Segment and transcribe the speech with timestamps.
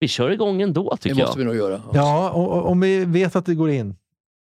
[0.00, 1.48] Vi kör igång ändå, Det tycker måste vi jag.
[1.48, 1.82] nog göra.
[1.92, 2.30] Ja,
[2.62, 3.96] om vi vet att det går in.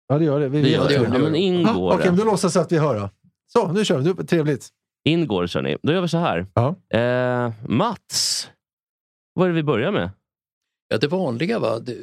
[0.08, 0.50] Ja, det gör det.
[0.50, 1.12] Vi Vi vet gör det, det.
[1.12, 1.18] det.
[1.18, 2.24] Ja, men in går Okej, men det.
[2.24, 3.10] då låtsas jag att vi hör då.
[3.54, 4.04] Så, nu kör vi.
[4.04, 4.70] Nu, trevligt.
[5.06, 5.78] In går det, kör ni.
[5.84, 6.48] Då gör vi så här.
[6.54, 6.76] Ja.
[7.00, 8.50] Eh, Mats,
[9.34, 10.10] vad är det vi börjar med?
[10.88, 11.80] Ja, det vanliga va.
[11.80, 11.96] Det,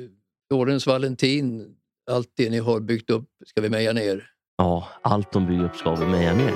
[0.54, 1.74] Årens Valentin,
[2.10, 4.26] allt det ni har byggt upp ska vi meja ner.
[4.58, 6.54] Ja, allt de bygger upp ska vi meja ner.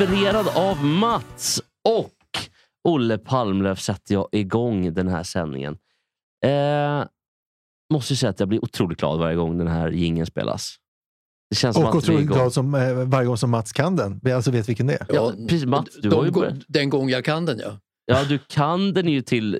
[0.00, 2.12] Inspirerad av Mats och
[2.84, 5.78] Olle Palmlöf sätter jag igång den här sändningen.
[6.44, 7.04] Eh,
[7.92, 10.76] måste ju säga att jag blir otroligt glad varje gång den här jingeln spelas.
[11.50, 14.20] Det känns Och otroligt glad som, eh, varje gång som Mats kan den.
[14.22, 15.06] Vi alltså vet vilken det är.
[15.08, 16.54] Ja, precis, Mats, du de, har ju börjat.
[16.68, 17.78] Den gång jag kan den ja.
[18.06, 19.58] Ja, du kan den ju till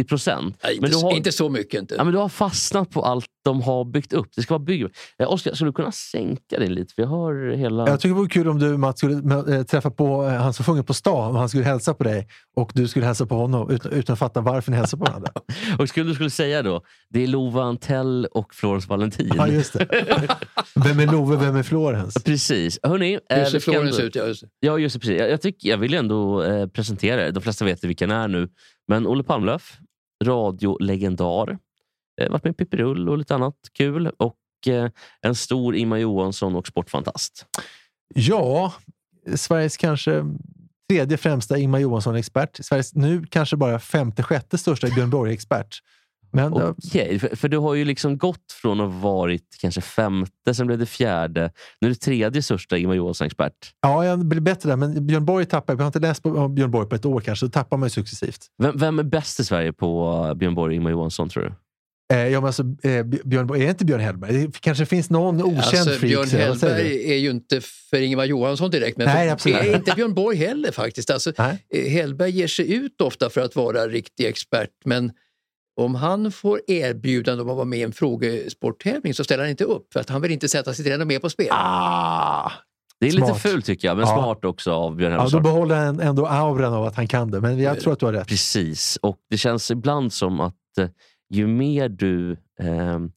[0.00, 0.56] 90 procent.
[0.72, 1.94] Inte, har, inte så mycket inte.
[1.94, 4.28] ja, men du har fastnat på allt de har byggt upp.
[4.36, 4.86] Det ska vara bygg.
[5.18, 6.94] Eh, Oskar, skulle du kunna sänka dig lite?
[6.94, 7.88] För jag hör hela...
[7.88, 10.64] Jag tycker det vore kul om du Mats skulle äh, träffa på eh, han som
[10.64, 13.70] sjunger på stan och han skulle hälsa på dig och du skulle hälsa på honom
[13.70, 15.30] utan, utan att fatta varför ni hälsar på varandra.
[15.78, 19.32] Och skulle du skulle säga då, det är Lova Antell och Florence Valentin.
[19.36, 19.86] ja, just det.
[20.84, 22.14] Vem är Love, vem är Florens?
[22.24, 22.78] Precis.
[22.82, 24.16] Hörrni, eh, Hur vi ser ändå- ut?
[24.16, 24.48] Ja, just det.
[24.60, 25.00] Ja, just det.
[25.00, 25.18] Precis.
[25.18, 27.32] Jag, jag, tycker, jag vill ändå eh, presentera er.
[27.32, 28.48] De flesta vet vilka han är nu.
[28.88, 29.78] Men Olle Palmlöf,
[30.24, 31.58] radiolegendar.
[32.20, 34.06] Eh, varit med i Pippirull och lite annat kul.
[34.06, 34.36] Och
[34.66, 34.90] eh,
[35.22, 37.46] en stor Imma Johansson och sportfantast.
[38.14, 38.74] Ja,
[39.34, 40.24] Sveriges kanske
[40.90, 42.64] tredje främsta Imma Johansson-expert.
[42.64, 45.78] Sveriges nu kanske bara femte, sjätte största Björn Borg-expert.
[46.32, 50.54] Men Okej, för, för du har ju liksom gått från att ha varit kanske femte,
[50.54, 51.52] sen blev det fjärde.
[51.80, 53.52] Nu är det tredje största Ingmar Johansson-expert.
[53.80, 54.76] ja, jag blir bättre där.
[54.76, 57.46] Men Björn Borg tappar, vi har inte läst på Björn Borg på ett år kanske,
[57.46, 58.46] då tappar man ju successivt.
[58.62, 61.52] Vem, vem är bäst i Sverige på eh, Björn Borg och Ingmar Johansson, tror du?
[62.12, 64.32] Eh, ja, men alltså, eh, Björn Borg, är det inte Björn Hellberg?
[64.46, 66.00] Det kanske finns någon okänd Alltså, freak.
[66.00, 66.42] Björn så du?
[66.42, 67.60] Hellberg är ju inte
[67.90, 69.56] för Ingemar Johansson direkt, men Nej, för, absolut.
[69.58, 71.10] är inte Björn Borg heller faktiskt.
[71.10, 71.88] Alltså, Nej.
[71.88, 75.12] Hellberg ger sig ut ofta för att vara riktig expert, men
[75.80, 79.64] om han får erbjudande om att vara med i en frågesporttävling så ställer han inte
[79.64, 81.48] upp för att han vill inte sätta sitt renommé på spel.
[81.50, 82.52] Ah!
[83.00, 83.28] Det är Smart.
[83.28, 84.14] lite fult tycker jag, men Ja.
[84.14, 87.40] smart också av Björn Ja, då behåller han ändå auran av att han kan det.
[87.40, 88.28] Men jag tror att du har rätt.
[88.28, 90.88] Precis, och det känns ibland som att eh,
[91.30, 93.10] ju mer du ehm,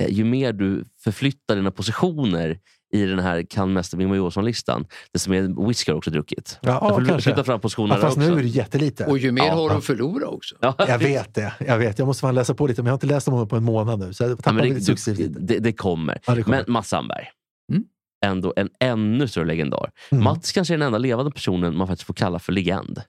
[0.00, 2.58] eh, ju mer du förflyttar dina positioner
[2.92, 6.58] i den här kan mest Ingemar Johansson-listan, desto mer whisky har också druckit.
[6.62, 7.20] Ja, kanske.
[7.20, 8.30] flytta fram positionerna Ja, fast också.
[8.30, 9.06] nu är det jättelite.
[9.06, 9.52] Och ju mer Ja.
[9.54, 10.56] har de att förlora också.
[10.60, 11.52] Ja, Jag vet det.
[11.66, 11.98] Jag vet.
[11.98, 13.64] Jag måste fan läsa på lite, men jag har inte läst om honom på en
[13.64, 14.12] månad nu.
[14.12, 15.32] Så jag Ja, tappar men lite det, successivt.
[15.34, 16.18] det, det, det kommer.
[16.26, 16.56] Ja, det kommer.
[16.66, 17.24] Men Mats Sandberg,
[17.72, 17.84] Mm.
[18.26, 19.90] ändå en ännu större legendar.
[20.10, 20.24] Mm.
[20.24, 23.02] Mats kanske är den enda levande personen man faktiskt får kalla för legend.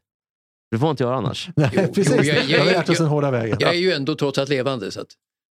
[0.72, 1.50] Det får man inte göra annars.
[1.56, 2.16] Nej, Jo, precis.
[2.18, 3.58] jo, jag- jag- jag har lärt oss jag- den hårda vägen.
[3.60, 4.92] Jag är ju ändå trots allt levande.
[4.92, 5.08] Så att,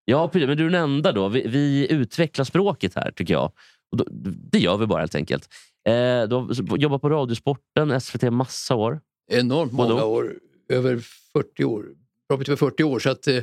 [0.10, 0.48] Ja, precis.
[0.48, 1.28] Men du är den enda då.
[1.28, 3.52] Vi, vi utvecklar språket här, tycker jag.
[3.92, 4.06] Och då,
[4.52, 5.50] det gör vi bara helt enkelt.
[5.88, 9.00] Eh, du har jobbat på Radiosporten, SVT, massa år.
[9.32, 10.40] enormt många år,
[10.70, 10.98] över
[11.34, 11.86] 40 år.
[12.34, 13.00] Över 40 år.
[13.00, 13.36] Så att eh,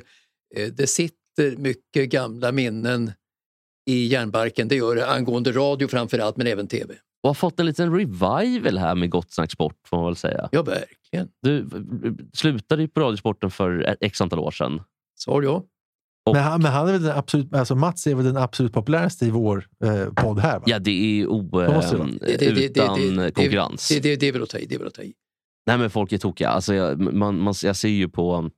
[0.57, 3.13] eh, det sitter mycket gamla minnen
[3.87, 4.69] i järnbarken.
[4.69, 6.95] Det gör det angående radio framför allt, men även tv.
[7.23, 10.49] Och har fått en liten revival här med Gott Snack Sport, får man väl säga.
[10.53, 11.29] Ja, verkligen.
[11.43, 14.83] Du eh, slutade ju på Radiosporten för x antal år sedan.
[15.19, 15.65] Svar ja.
[16.27, 18.73] Och- Men, han, men han är väl den absolut, alltså Mats är väl den absolut
[18.73, 20.59] populäraste i vår eh, podd här?
[20.59, 20.65] Va?
[20.67, 22.09] Ja, det är ju o, Det måste det vara.
[22.09, 23.89] eh, Det- det- det- utan konkurrens.
[23.89, 24.67] Det, det, det är väl att ta i.
[24.67, 25.13] Det är väl att ta i.
[25.67, 26.49] Nej, men folk är tokiga.
[26.49, 28.51] Alltså, jag, man, man, jag ser ju på...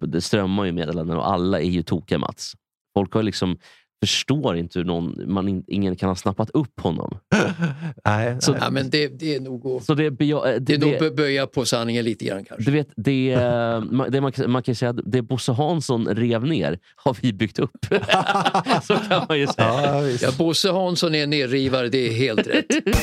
[0.00, 2.52] Det strömmar ju meddelanden och alla är ju tokiga Mats.
[2.94, 3.58] Folk har liksom,
[4.04, 7.18] förstår inte hur någon, man in, ingen kan ha snappat upp honom.
[8.04, 8.70] Nej, Så- nej.
[8.70, 11.64] Men det, det är nog att, Så det, beja- det det, är nog böja på
[11.64, 12.70] sanningen lite grann kanske.
[12.70, 16.78] du vet, det, eh, det man, man kan säga att det Bosse Hansson rev ner
[16.96, 17.70] har vi byggt upp.
[18.82, 19.82] Så kan man ju säga.
[19.94, 20.22] Ja, visst.
[20.22, 22.66] Ja, Bosse Hansson är nerrivare, det är helt rätt.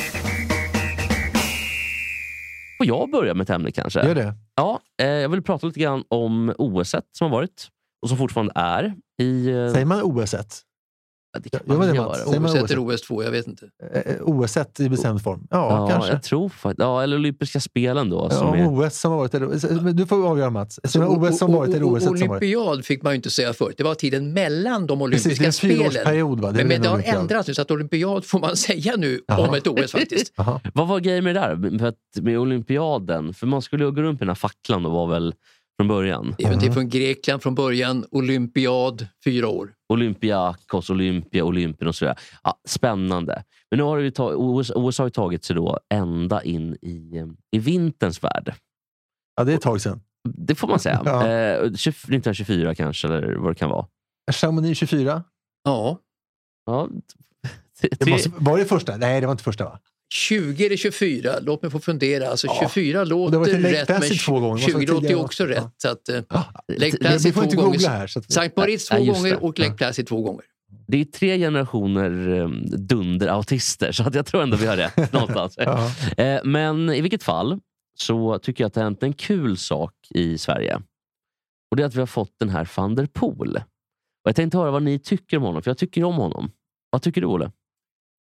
[2.77, 4.05] Får jag börja med ett ämne kanske?
[4.07, 4.33] Gör det.
[4.55, 7.67] Ja, eh, jag vill prata lite grann om OS som har varit
[8.01, 8.93] och som fortfarande är.
[9.21, 10.35] I, eh, Säger man OS?
[11.33, 12.05] Ja, det kan man göra.
[12.39, 12.71] man OS 1 OS?
[12.71, 13.65] eller OS 2, jag vet inte.
[13.93, 15.47] Eh, OS 1 i bestämd form.
[15.49, 16.11] Ja, Ja, kanske.
[16.11, 16.79] jag tror faktiskt.
[16.79, 18.29] Ja, eller olympiska spelen då.
[18.29, 19.33] Som Ja, OS som har varit.
[19.33, 20.79] Eller, du får avgöra Mats.
[20.83, 22.23] Så det var OS som varit eller OS 1 som varit?
[22.29, 23.75] Olympiad fick man ju inte säga förut.
[23.77, 26.41] Det var tiden mellan de Precis, det är olympiska en spelen.
[26.41, 26.51] Va?
[26.51, 27.19] Det Men, men en det har olympiad.
[27.21, 29.47] ändrats nu så att olympiad får man säga nu Jaha.
[29.47, 30.33] om ett OS faktiskt.
[30.73, 31.39] Vad var grejen med det
[31.79, 31.87] där?
[31.87, 33.33] Att, med olympiaden?
[33.33, 35.33] För man skulle ju gå runt med den här facklan och var väl
[35.83, 36.35] från början.
[36.39, 39.73] Äventyr från Grekland från början, olympiad, fyra år.
[39.93, 42.15] Olympiakos, Olympia, Olympien och sådär.
[42.43, 43.43] Ja, spännande.
[43.71, 46.73] Men nu har det ju tag- OS, OS har ju tagit sig då ända in
[46.81, 48.53] i, i vinterns värld.
[49.35, 50.01] Ja, det är ett tag sedan.
[50.29, 51.01] Det får man säga.
[51.05, 51.27] Ja.
[51.27, 53.85] Eh, 20 1924 kanske, eller vad det kan vara.
[54.31, 55.23] Chamonix 24.
[55.63, 55.99] Ja,
[56.65, 56.87] Ja,
[57.99, 58.97] Det måste, var det första?
[58.97, 59.79] Nej, det var inte första va?
[60.13, 62.27] 20 eller 24, låt mig få fundera.
[62.27, 62.57] Alltså Ja.
[62.73, 64.45] 24 Och det låter Lake rätt, men Placid två gånger.
[64.67, 65.49] Det var så 20 låter ju också Ja.
[65.49, 65.73] rätt.
[65.77, 66.27] Så att, eh, Lake
[66.67, 67.87] det, Vi, Placid två gånger.
[67.89, 68.07] här.
[68.07, 70.43] Så att, Sankt Moritz två Ja, gånger och Lake Placid två gånger.
[70.87, 75.53] det är tre generationer um, dunderautister, så att jag tror ändå vi har rätt någonstans.
[75.57, 75.91] ja.
[76.17, 77.59] Eh, men i vilket fall
[77.99, 80.75] så tycker jag att det har hänt en kul sak i Sverige.
[81.71, 83.55] Och Det är att vi har fått den här van der Poel.
[83.55, 86.51] Och jag tänkte höra vad ni tycker om honom, för jag tycker om honom.
[86.89, 87.51] Vad tycker du, Olle?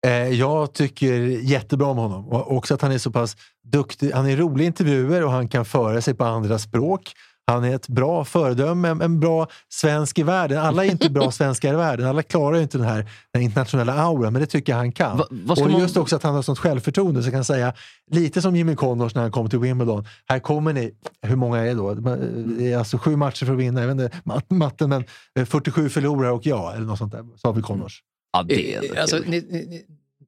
[0.06, 1.12] Eh, Jag tycker
[1.42, 2.28] jättebra om honom.
[2.28, 3.36] Och också att han är så pass
[3.72, 4.10] duktig.
[4.12, 7.12] Han är rolig i intervjuer och han kan föra sig på andra språk.
[7.48, 10.58] Han är ett bra föredöme, en- en bra svensk i världen.
[10.58, 12.06] Alla är inte bra svenskar i världen.
[12.06, 15.16] Alla klarar ju inte den här den internationella auran, men det tycker jag han kan.
[15.18, 17.72] Va- och man- just också att han har sånt självförtroende så kan jag säga,
[18.10, 20.04] lite som Jimmy Connors när han kom till Wimbledon.
[20.28, 20.92] Här kommer ni,
[21.22, 21.94] hur många är det då?
[21.94, 25.04] Det är alltså sju matcher för att vinna, jag vet inte mat- matten, men
[25.38, 28.02] eh, 47 förlorar och ja, eller något sånt där, sa väl Connors.
[28.32, 29.82] Ja, det är Eh, alltså, ni, ni,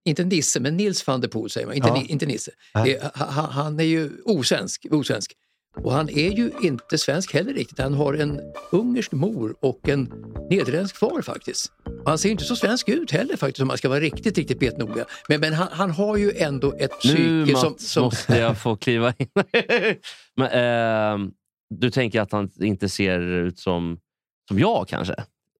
[0.08, 2.04] inte Nisse, men Nils van der Poel säger man, inte, Ja.
[2.08, 2.50] inte Nisse.
[2.74, 5.32] Eh, han, han är ju osvensk, osvensk.
[5.76, 7.78] Och han är ju inte svensk heller riktigt.
[7.78, 8.40] Han har en
[8.72, 10.12] ungersk mor och en
[10.50, 11.72] nederländsk far faktiskt.
[11.84, 14.58] Och han ser inte så svensk ut heller faktiskt om man ska vara riktigt, riktigt
[14.60, 15.04] betnoga.
[15.28, 17.72] Men, men han, han har ju ändå ett Nu psyke som...
[17.72, 19.28] Mats som måste jag få kliva in.
[20.36, 21.30] Men, ehm,
[21.70, 23.98] du tänker att han inte ser ut som,
[24.48, 25.14] som jag kanske?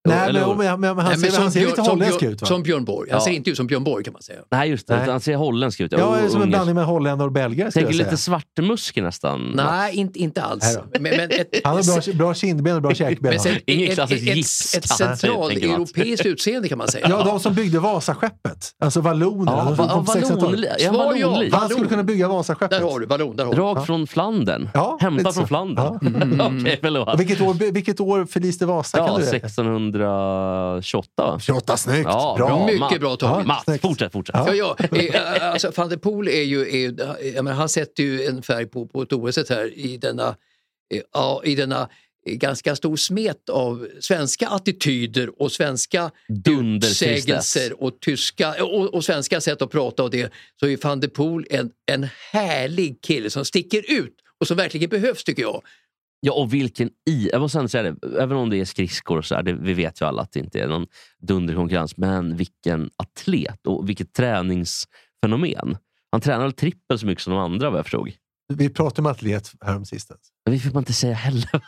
[0.08, 2.40] Nej, Eller men, men, men, han Nej, ser, han ser Björn- lite som holländsk ut
[2.40, 2.46] va?
[2.46, 3.10] Som Björn Borg.
[3.10, 3.24] Han Ja.
[3.24, 4.38] ser inte ut som Björn Borg kan man säga.
[4.50, 4.96] Nej, just det.
[4.96, 5.10] Nej.
[5.10, 5.92] Han ser holländsk ut.
[5.92, 8.10] Ja, och som en blandning med holländare och belgare skulle Tänker jag säga.
[8.10, 9.52] lite svartemuske nästan.
[9.54, 10.78] Nej, inte, inte alls.
[10.92, 13.30] Men, men ett, Han har bra, bra kindben och bra käkben.
[13.30, 15.76] men sen, Ingen ett, ett, ett, gipskatt, ett centralt tänker man.
[15.76, 17.06] europeiskt utseende kan man säga.
[17.10, 18.72] Ja, de som byggde Vasaskeppet.
[18.84, 19.52] Alltså vallonerna.
[19.56, 20.80] Ja, de som va- kom på vallon- 1600-talet.
[20.80, 21.28] är han Svar ja.
[21.28, 21.54] vallonlik?
[21.54, 22.70] Han skulle kunna bygga Vasaskeppet.
[22.70, 23.36] Där har du vallon.
[23.36, 23.60] Där har du.
[23.60, 24.68] Rakt från Flandern?
[24.74, 25.98] Ja, Hämtat från Flandern?
[26.38, 26.46] Ja.
[26.60, 27.08] Okej, förlåt.
[27.14, 28.98] Och vilket, år, förliste Vasa?
[28.98, 29.16] Ja, kan
[29.98, 30.78] du det?
[30.78, 31.40] 1628 va?
[31.40, 32.04] 28, snyggt!
[32.04, 32.46] Ja, bra.
[32.46, 32.66] bra.
[32.66, 33.46] Mycket bra taget.
[33.64, 33.82] Snyggt.
[33.82, 34.36] fortsätt, fortsätt.
[34.36, 34.54] Ja.
[34.54, 34.98] Ja, ja.
[34.98, 38.86] Eh, Alltså, van der Poel är ju, är, menar, han sätter ju en färg på,
[38.86, 40.28] på ett OS här i denna,
[40.94, 41.88] eh, ja, i denna
[42.26, 46.10] eh, ganska stor smet av svenska attityder och svenska
[46.48, 50.32] utsägelser och, tyska, och, och svenska sätt att prata och det.
[50.60, 54.88] Så är van der Poel en, en härlig kille som sticker ut och som verkligen
[54.90, 55.62] behövs tycker jag.
[56.20, 57.28] Ja, och vilken i...
[57.32, 60.00] Jag måste säga det, även om det är skridskor och så här, det, vi vet
[60.00, 60.86] ju alla att det inte är någon
[61.18, 65.76] dunderkonkurrens, men vilken atlet och vilket träningsfenomen.
[66.12, 68.10] Han tränar väl trippel så mycket som de andra vad jag förstod.
[68.52, 70.20] Vi pratade om atlet häromsistens.
[70.50, 71.50] Det fick man inte säga heller.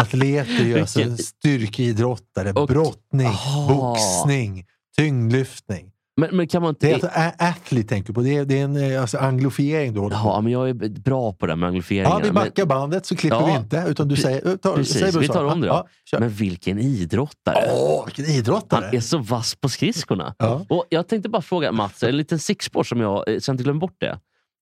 [0.00, 3.68] Atleter är ju alltså styrkeidrottare, Och- brottning, Aha.
[3.74, 5.92] boxning, tyngdlyftning.
[6.18, 7.08] Men, men kan man Det är inte...
[7.08, 8.20] alltså athlete tänker på.
[8.20, 10.74] Det är, det är en eh, alltså, anglofiering du håller på Ja, men jag är
[11.00, 12.10] bra på det här med angloferingar.
[12.10, 13.84] Ja, vi men, backar bandet så klipper Ja, vi inte.
[13.90, 15.88] Utan du säger, ta, precis, säger du vi tar om det då.
[16.12, 17.70] Ja, men vilken idrottare!
[17.72, 18.96] Åh, vilken Han idrottare!
[18.96, 20.34] är så vass på skridskorna.
[20.38, 20.66] Ja.
[20.68, 23.96] Och jag tänkte bara fråga Mats, en liten sixpår som jag eh, sen glömde bort
[23.98, 24.18] det.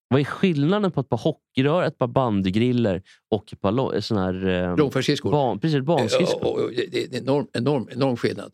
[0.09, 4.19] Vad är skillnaden på ett par hockeyrör, ett par bandygriller och ett par lo- sån
[4.19, 4.47] här...
[4.71, 5.31] Eh, Långfärdsskridskor.
[5.31, 6.71] ban, precis, banskridskor.
[6.91, 8.53] Det är en enorm, enorm, enorm skillnad.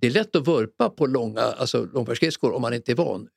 [0.00, 3.28] Det är lätt att vurpa på långa, alltså långfärdsskridskor om man inte är van.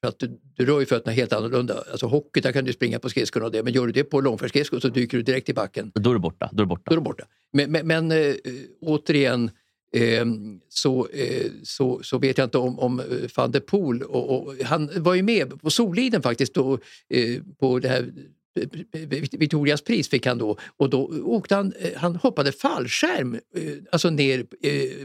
[0.00, 1.84] För att du, du rör ju fötterna helt annorlunda.
[1.90, 3.62] Alltså hockey, där kan du springa på skridskorna och det.
[3.62, 5.92] Men gör du det på långfärdsskridskor så dyker du direkt i backen.
[5.94, 6.50] Då är du borta.
[6.52, 6.82] Då är du borta.
[6.86, 7.24] Då är du borta.
[7.52, 8.34] Men, men, men äh,
[8.80, 9.50] återigen
[9.92, 10.26] eh,
[10.68, 14.02] så, eh, så, så vet jag inte om, om eh, van der Poel.
[14.02, 16.78] Och, och, han var ju med på Soliden faktiskt då,
[17.60, 18.12] på det här
[18.58, 23.40] Eh, Victorias pris fick han då och då åkte han, eh, han hoppade fallskärm eh,
[23.92, 24.46] alltså ner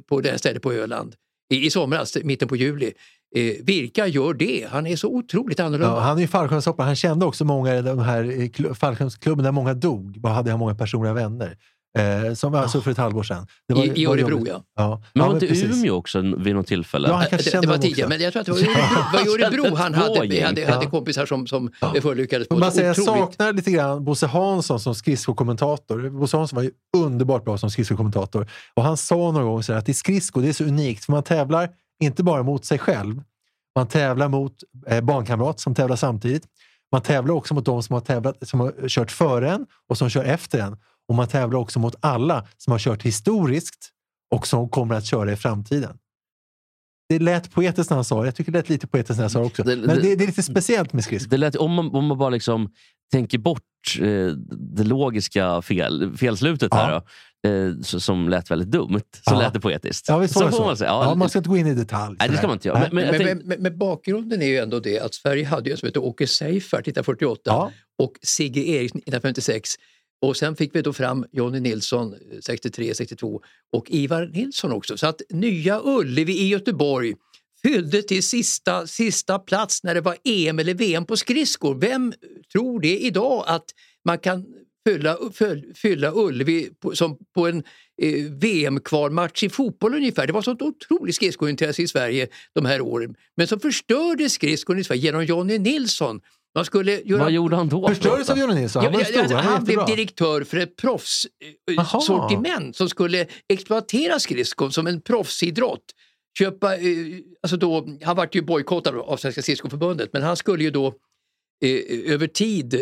[0.02, 1.16] på det här stället på Öland
[1.54, 2.94] i, i somras, mitten på juli.
[3.36, 4.68] Eh, vilka gör det?
[4.70, 5.96] Han är så otroligt annorlunda.
[5.96, 6.86] Ja, han är ju fallskärmshoppare.
[6.86, 10.20] Han kände också många i de här fallskärmsklubben där många dog.
[10.22, 11.58] Bara hade han många personliga vänner.
[12.00, 13.48] Eh, som alltså för ett halvår sedan.
[13.68, 14.64] Det var- I, I Örebro, ja.
[14.76, 15.02] ja.
[15.14, 15.78] Men ja, var inte precis.
[15.78, 17.08] Umeå också vid något tillfälle?
[17.08, 19.14] Ja, han kanske det, det var tidigare, men jag tror att det var i Örebro,
[19.14, 21.72] var i Örebro han hade, hade, hade kompisar som, som
[22.02, 26.10] förolyckades på Men man säger, jag saknar lite grann Bosse Hansson som skridskokommentator.
[26.10, 28.48] Bosse Hansson var ju underbart bra som skridskokommentator.
[28.74, 31.12] Och han sa någon gång så här att i skridsko det är så unikt för
[31.12, 31.70] man tävlar
[32.04, 33.22] inte bara mot sig själv.
[33.76, 34.54] Man tävlar mot
[34.88, 36.44] eh, barnkamrat som tävlar samtidigt.
[36.92, 40.10] Man tävlar också mot de som har, tävlat, som har kört före en och som
[40.10, 40.78] kör efter en.
[41.10, 43.90] Och man tävlar också mot alla som har kört historiskt
[44.36, 45.98] och som kommer att köra i framtiden.
[47.10, 48.28] Det lät poetiskt när han sa det.
[48.28, 49.64] Jag tycker det lät lite poetiskt när jag sa det också.
[49.64, 51.30] Det- Men det- det, det är lite speciellt med skridsko.
[51.30, 52.72] Det lät, om, man, om man bara liksom
[53.12, 53.62] tänker bort
[54.02, 54.28] eh,
[54.76, 56.92] det logiska fel, felslutet här
[57.44, 59.40] då, eh, så, som lät väldigt dumt, så Ja.
[59.40, 60.08] lät det poetiskt.
[60.08, 60.66] Ja, visst så så.
[60.66, 60.90] man säga.
[60.90, 62.16] Ja, Ja, man ska inte gå in i detalj.
[62.20, 62.80] nej, det ska man inte göra.
[62.92, 65.78] Men, men, men, men, men bakgrunden är ju ändå det att Sverige hade ju en
[65.78, 67.72] som hette Åke Seifert 1948 Ja.
[68.04, 69.70] och Sigge Eriksson 1956.
[70.24, 74.98] Och sen fick vi då fram Jonny Nilsson eh, 63, 62 och Ivar Nilsson också.
[74.98, 77.14] Så att Nya Ullevi i Göteborg
[77.62, 81.76] fyllde till sista, sista plats när det var EM eller VM på skridskor.
[81.76, 82.14] Vem
[82.52, 83.66] tror det idag att
[84.06, 84.46] man kan
[84.88, 85.18] fylla,
[85.76, 87.64] fylla Ullevi på, som på en
[88.02, 90.28] eh, VM-kvalmatch i fotboll ungefär.
[90.28, 93.16] Det var sånt otroligt skridskointresse i Sverige de här åren.
[93.38, 96.22] Men som förstörde skridskon i Sverige genom Jonny Nilsson.
[96.56, 97.88] Man skulle göra vad gjorde han då?
[97.88, 98.84] Förstördes av Johnny Nilsson?
[98.84, 104.72] Han Ja, stor, alltså, han han blev direktör för ett proffssortiment som skulle exploatera skridskon
[104.72, 105.84] som en proffsidrott.
[106.38, 106.80] Köpa, eh,
[107.44, 110.88] alltså då, han vart ju bojkottad av Svenska skridskoförbundet men han skulle ju då
[111.66, 112.82] eh, över tid eh,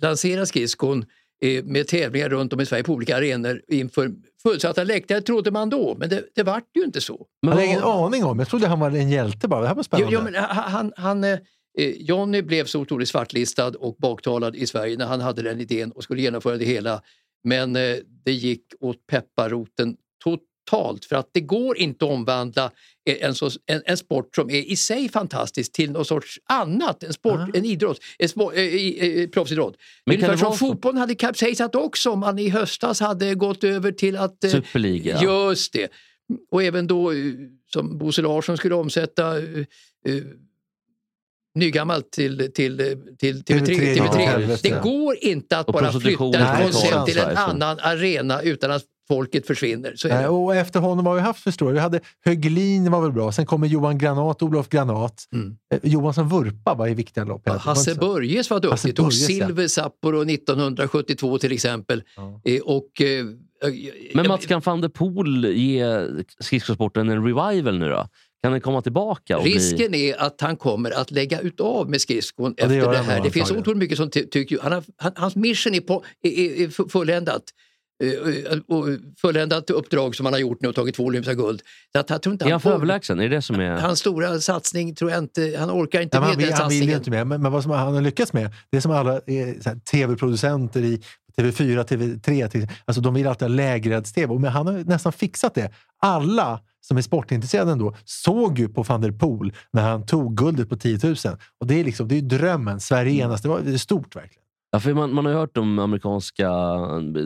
[0.00, 1.04] lansera skridskon
[1.44, 4.12] eh, med tävlingar runt om i Sverige på olika arenor inför
[4.42, 7.26] fullsatta läktare trodde man då, men det, det vart ju inte så.
[7.42, 8.38] Men Jag hade ingen aning om.
[8.38, 9.60] Jag trodde han var en hjälte bara.
[9.60, 10.14] Det här var Jo, spännande.
[10.14, 11.24] jo, men han, han, han,
[11.78, 15.92] eh, Johnny blev så otroligt svartlistad och baktalad i Sverige när han hade den idén
[15.92, 17.02] och skulle genomföra det hela.
[17.44, 22.70] Men eh, det gick åt pepparroten totalt för att det går inte att omvandla
[23.08, 27.02] eh, en, så, en, en sport som är i sig fantastisk till någon sorts annat,
[27.02, 29.76] en, sport, en idrott, en sport, eh, eh, proffsidrott.
[30.06, 34.16] Men Ungefär som fotbollen hade kapsejsat också om man i höstas hade gått över till
[34.16, 34.44] att...
[34.44, 35.22] eh, Superliga.
[35.22, 35.88] Just det.
[36.50, 37.12] Och även då
[37.72, 39.64] som Bosse Larsson skulle omsätta eh,
[41.54, 42.76] nygammalt till, till,
[43.18, 43.64] till TV3.
[43.64, 44.48] TV3, ja, TV3.
[44.50, 44.80] just Det det.
[44.82, 49.46] går inte att Och bara flytta ett koncept till en annan arena utan att folket
[49.46, 49.92] försvinner.
[49.96, 53.32] Så Nej, och efter honom har vi haft förstår Vi hade Höglin var väl bra.
[53.32, 55.24] Sen kommer Johan Granat, Olof Granat.
[55.32, 55.56] Mm.
[55.74, 57.44] Eh, Johan som vurpa var i viktiga lopp.
[57.44, 57.58] tiden.
[57.58, 58.12] Hasse Var det inte så?
[58.14, 59.10] Börjes var duktig, tog ja.
[59.10, 62.02] silver Sapporo 1972 till exempel.
[62.16, 62.40] Ja.
[62.44, 63.24] Eh, Och, eh,
[64.14, 65.84] Men eh, Mats, kan van der Poel ge
[66.40, 68.06] skridskosporten en revival nu då?
[68.42, 69.36] Kan den komma tillbaka?
[69.36, 69.54] Och bli...
[69.54, 73.06] Risken är att han kommer att lägga utav med skridskon Ja, det efter det han
[73.06, 73.22] här.
[73.22, 74.58] Det finns otroligt mycket som ty- tycker...
[74.62, 77.42] Han har, han, hans mission är, på, är, är, är fu- fulländat.
[78.04, 78.86] Eh, och
[79.20, 81.62] fulländat uppdrag som han har gjort nu och tagit två olympiska guld.
[81.92, 83.18] Så att jag tror inte Är han för får- överlägsen?
[83.20, 83.70] Är det det som är...
[83.76, 85.56] Hans stora satsning tror jag inte...
[85.58, 86.98] Han orkar inte Nej, med han, vill, den han vill satsningen.
[86.98, 87.26] inte med.
[87.26, 91.00] Men, men vad som han har lyckats med, det är som alla eh, tv-producenter i
[91.36, 94.34] TV4, TV3, till, alltså de vill alltid ha lägereds-tv.
[94.38, 95.70] Men han har nästan fixat det.
[96.02, 100.68] Alla som är sportintresserade ändå såg ju på van der Poel när han tog guldet
[100.68, 101.14] på 10 000.
[101.60, 102.80] Och det är, liksom, det är ju drömmen.
[102.80, 103.26] Sverige Mm.
[103.30, 103.42] enas.
[103.42, 104.42] Det, var, det är stort verkligen.
[104.70, 106.48] Ja, för man, man har ju hört de amerikanska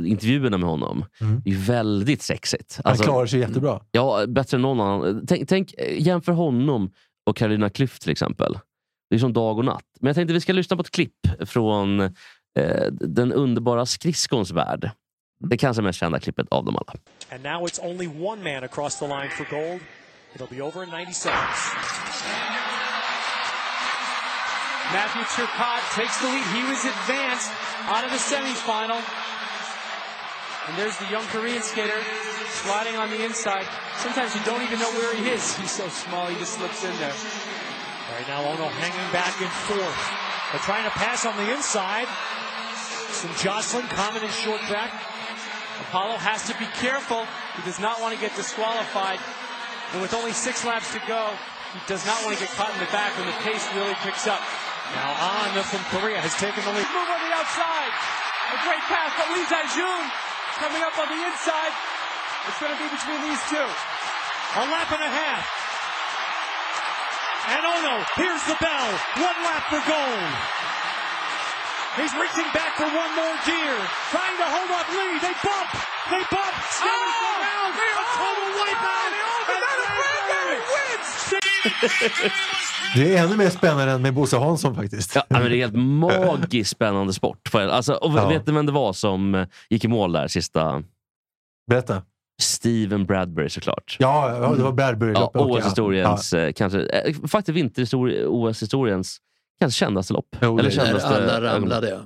[0.06, 1.04] intervjuerna med honom.
[1.20, 1.40] Mm.
[1.44, 2.80] Det är väldigt sexigt.
[2.84, 3.80] Han Alltså, klarar sig jättebra.
[3.90, 5.24] Ja, bättre än någon annan.
[5.26, 6.90] Tänk, tänk, jämför honom
[7.26, 8.58] och Carolina Klüft till exempel.
[9.10, 9.84] Det är som dag och natt.
[10.00, 12.10] Men jag tänkte vi ska lyssna på ett klipp från eh,
[12.90, 14.90] den underbara skridskons värld.
[15.38, 16.94] Det kanske mest kända klippet av dem alla.
[17.32, 19.80] And now it's only one man across the line for gold.
[20.34, 21.58] It'll be over in 90 seconds.
[24.92, 26.46] Matthew Turcotte takes the lead.
[26.54, 27.50] He was advanced
[27.88, 29.02] out of the semifinal.
[30.68, 32.00] And there's the young Korean skater
[32.48, 33.66] sliding on the inside.
[33.98, 35.56] Sometimes you don't even know where he is.
[35.56, 37.14] He's so small, he just slips in there.
[38.14, 39.98] Right now, Ono hanging back and forth.
[40.52, 42.08] They're trying to pass on the inside.
[43.10, 45.15] Some jostling, common and short back.
[45.88, 47.26] Apollo has to be careful.
[47.56, 49.20] He does not want to get disqualified.
[49.92, 51.30] And with only six laps to go,
[51.72, 54.26] he does not want to get caught in the back when the pace really picks
[54.26, 54.40] up.
[54.94, 55.14] Now
[55.46, 56.86] Anna from Korea has taken the lead.
[56.90, 57.92] Move on the outside.
[58.46, 60.02] A great pass by Lee Jun
[60.62, 61.74] coming up on the inside.
[62.46, 63.66] It's going to be between these two.
[63.66, 65.44] A lap and a half.
[67.46, 68.88] And oh no, here's the bell.
[69.18, 70.30] One lap for gold.
[71.96, 73.76] He's reaching back for one more gear,
[74.12, 75.18] trying to hold up Lee.
[75.24, 75.70] They bump,
[76.12, 79.12] they bump, Skelly's oh, around, a total wipeout,
[80.72, 81.10] wins.
[82.94, 85.14] Det är ännu mer spännande än med Bosse Hansson faktiskt.
[85.14, 87.54] Ja, men det är helt magiskt spännande sport.
[87.54, 88.28] Alltså, och Ja.
[88.28, 90.82] Vet ni vem det var som eh, gick i mål där sista...
[91.70, 92.02] Berätta.
[92.42, 93.96] Steven Bradbury såklart.
[93.98, 95.12] Ja, ja det var Bradbury.
[95.12, 97.94] Ja, OS-historiens, eh, kanske, eh, faktiskt vinter
[98.26, 99.20] OS-historiens
[99.60, 100.36] kanske kändaste lopp.
[100.42, 101.88] Jo, Eller kändaste alla ramlade.
[101.88, 102.00] ja.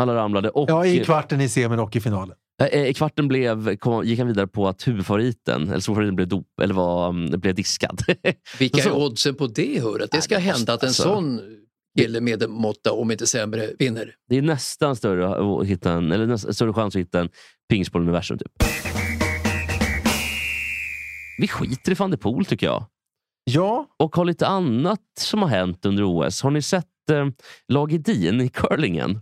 [0.00, 0.48] Alla ramlade.
[0.50, 2.36] Och, Ja, i kvarten, i semin och i finalen.
[2.62, 6.60] eh, I kvarten blev, kom, gick han vidare på att huvudfavoriten, eller storfavoriten blev, dop,
[6.62, 8.00] eller var, mm, blev diskad.
[8.58, 9.82] Vilka är Så- oddsen på det?
[9.82, 10.00] Hör?
[10.04, 11.40] Att det ska Nej, hända att en alltså- sån
[11.98, 14.14] kille med måtta, om inte sämre, vinner.
[14.28, 17.28] det är nästan större, att hitta en, eller nästan större chans att hitta en
[17.72, 18.38] pingspong-universum.
[18.38, 18.52] Typ.
[21.38, 22.84] Vi skiter i van der Poel tycker jag.
[23.44, 26.42] Ja, Och har lite annat som har hänt under OS.
[26.42, 27.26] Har ni sett eh,
[27.68, 29.20] Lag Edin i curlingen?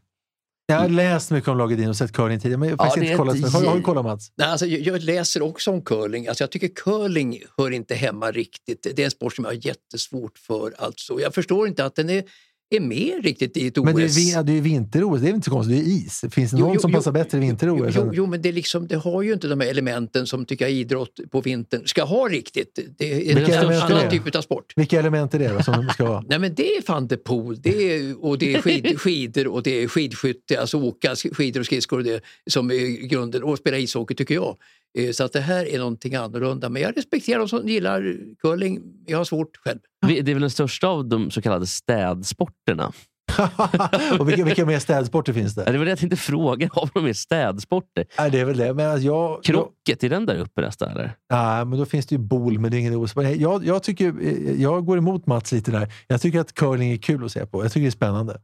[0.67, 3.17] jag har läst mycket om Lagedin och sett curling tidigare, men jag har Ja, inte
[3.17, 3.37] kollat.
[3.37, 4.33] ett Har, har du kollat Mats?
[4.37, 6.29] Nej, alltså, jag, jag läser också om curling.
[6.29, 8.83] Alltså, jag tycker curling hör inte hemma riktigt.
[8.97, 10.75] Det är en sport som jag har jättesvårt för.
[10.79, 11.21] Alltså.
[11.21, 12.25] Jag förstår inte att den är,
[12.77, 13.85] är med riktigt i ett OS.
[13.85, 15.85] Men det är, det ju vinter-OS, det är inte så konstigt.
[15.85, 16.25] Det är is.
[16.31, 17.95] Finns det Jo, någon jo, som jo, passar bättre i Jo, vinter-OS?
[17.97, 20.73] jo, jo, men det, liksom, det har ju inte de här elementen som tycker jag
[20.73, 22.79] idrott på vintern ska ha riktigt.
[22.99, 24.73] Det är en Vilka är annan typ av sport.
[24.77, 26.25] Vilka element är det då, som de ska ha?
[26.29, 29.63] Nej men det är van der Poel, det är, och det är skid, skidor och
[29.63, 33.79] det är skidskytte, alltså åka skidor och skridskor och det som är grunden och spela
[33.79, 34.57] ishockey tycker jag.
[34.99, 36.69] Eh, Så att det här är någonting annorlunda.
[36.69, 38.83] Men jag respekterar de som gillar curling.
[39.07, 39.79] Jag har svårt själv.
[40.07, 42.93] Vi- Det är väl den största av de så kallade städsporterna.
[44.19, 45.73] och vilka, vilka mer städsporter finns Ja, det?
[45.73, 46.69] Det var det jag tänkte fråga.
[46.73, 48.07] Har de mer städsporter?
[48.19, 48.75] Nej, det är väl det.
[48.75, 50.89] Men alltså, jag, Krocket, är den där uppe nästan?
[50.91, 51.13] Eller?
[51.33, 53.15] Nej, men då finns det ju bol, men det är ingen OS.
[53.37, 55.93] Jag, jag, tycker, eh, jag går emot Mats lite där.
[56.07, 57.65] Jag tycker att curling är kul att se på.
[57.65, 58.41] Jag tycker det är spännande.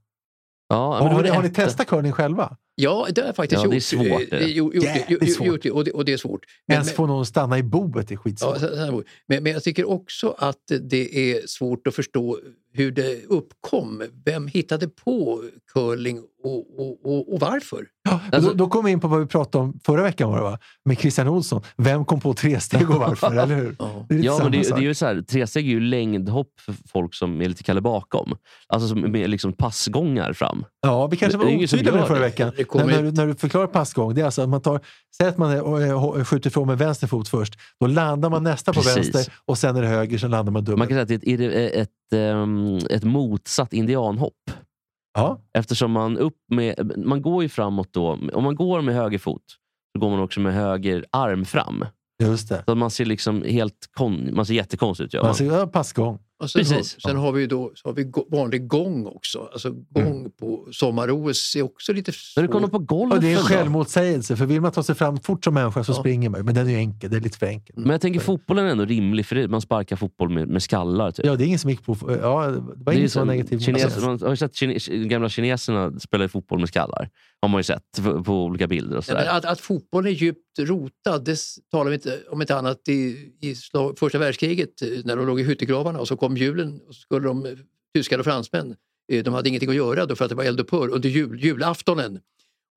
[0.69, 2.57] Ja, men har, ni, har ni testat curling själva?
[2.81, 3.83] Ja, det har jag faktiskt Ja, det är gjort.
[3.83, 4.45] svårt, det.
[4.47, 6.45] Gjort- gjort- gjort och, det, och det är svårt.
[6.67, 8.57] Men, Ens men, få någon stanna i boet är skitsvårt.
[8.63, 12.39] ja, men, men jag tycker också att det är svårt att förstå
[12.73, 14.03] hur det uppkom.
[14.25, 17.87] Vem hittade på curling och, och, och, och varför?
[18.03, 20.37] Ja, Alltså- då, då kommer vi in på vad vi pratade om förra veckan var
[20.37, 20.59] det va?
[20.85, 21.63] med Christian Olsson.
[21.77, 23.31] Vem kom på tre steg och varför?
[23.39, 23.77] eller hur?
[23.79, 24.07] Ja.
[24.09, 26.75] Det är Ja, men det, det är ju så här, tresteg är ju längdhopp för
[26.93, 28.37] folk som är lite kalle bakom.
[28.67, 30.65] Alltså som med liksom passgångar fram.
[30.83, 32.53] Ja, vi kanske var otydliga med det förra veckan.
[32.57, 34.81] Det När, när, du, när du förklarar passgång, det är alltså att man tar,
[35.17, 37.55] säg att man är, och, eh, skjuter ifrån med vänster fot först.
[37.81, 38.97] Då landar man nästa på Precis.
[39.15, 40.79] vänster och sen är det höger, sen landar man dubbelt.
[40.79, 44.51] Man kan säga att det är ett, ett, ehm, ett motsatt indianhopp.
[45.15, 45.41] ja.
[45.55, 48.19] Eftersom man, upp med, man går ju framåt då.
[48.33, 49.45] Om man går med höger fot
[49.93, 51.85] så går man också med höger arm fram.
[52.23, 52.63] Just det.
[52.67, 55.13] Så man ser liksom helt kon, man ser jättekonstig ut.
[55.23, 55.35] Man.
[55.35, 56.19] ser, ja, passgång.
[56.41, 57.03] Och sen, har, Precis.
[57.03, 59.49] sen har vi då så har vi vanlig gång också.
[59.53, 62.73] Alltså gång på sommar-OS är också lite När du kollar svårt.
[62.73, 65.55] på golfen Och det är en självmotsägelse, för vill man ta sig fram fort som
[65.55, 65.97] människa så Ja.
[65.97, 66.45] springer man.
[66.45, 67.79] Men den är ju enkel, det är lite för enkelt.
[67.79, 71.11] Men jag tänker fotbollen är ändå rimlig, för det, man sparkar fotboll med, med skallar.
[71.11, 71.27] Typ.
[71.27, 71.97] Ja, det är ingen som gick på...
[72.23, 73.59] Ja, det var ingen som var negativ.
[73.59, 77.09] kines, Alltså, man har ju sett kine, gamla kineserna spela fotboll med skallar.
[77.43, 78.97] Har man ju sett på, på olika bilder.
[78.97, 79.37] och Ja, men sådär.
[79.37, 81.39] att, att fotbollen är djupt rotad, det
[81.71, 85.41] talar vi inte om inte annat i, i slag, första världskriget eh, när de låg
[85.41, 87.53] i skyttegravarna och så kom julen och så skulle de, eh,
[87.95, 88.77] tyskar och fransmän,
[89.13, 92.21] eh, de hade ingenting att göra då för att det var eldupphör under jul, julaftonen.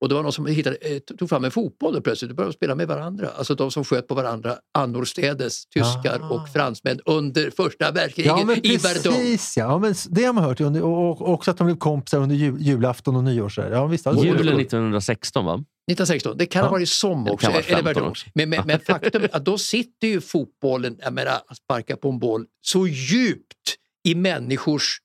[0.04, 2.56] Och det var någon som hittade, eh, tog fram en fotboll och plötsligt började de
[2.56, 3.30] spela med varandra.
[3.38, 6.30] Alltså de som sköt på varandra annorstädes, tyskar Ah.
[6.30, 9.14] och fransmän under första världskriget Ja, men i Verdun.
[9.14, 9.58] precis.
[9.58, 10.60] Ja, men det har man hört.
[10.62, 10.76] Och,
[11.22, 13.50] och också att de blev kompisar under jul, julafton och nyår.
[13.50, 13.72] så här.
[13.72, 14.60] Ja, visst, var Julen coolt.
[14.62, 15.54] 1916 va?
[15.54, 16.66] 1916, det kan Ja.
[16.66, 17.46] ha varit som Det också.
[17.46, 18.10] kan vara eller 15 Verdun.
[18.10, 18.26] också.
[18.36, 22.10] Men, men, men faktum är att då sitter ju fotbollen, jag menar, att sparka på
[22.10, 24.98] en boll, så djupt i människors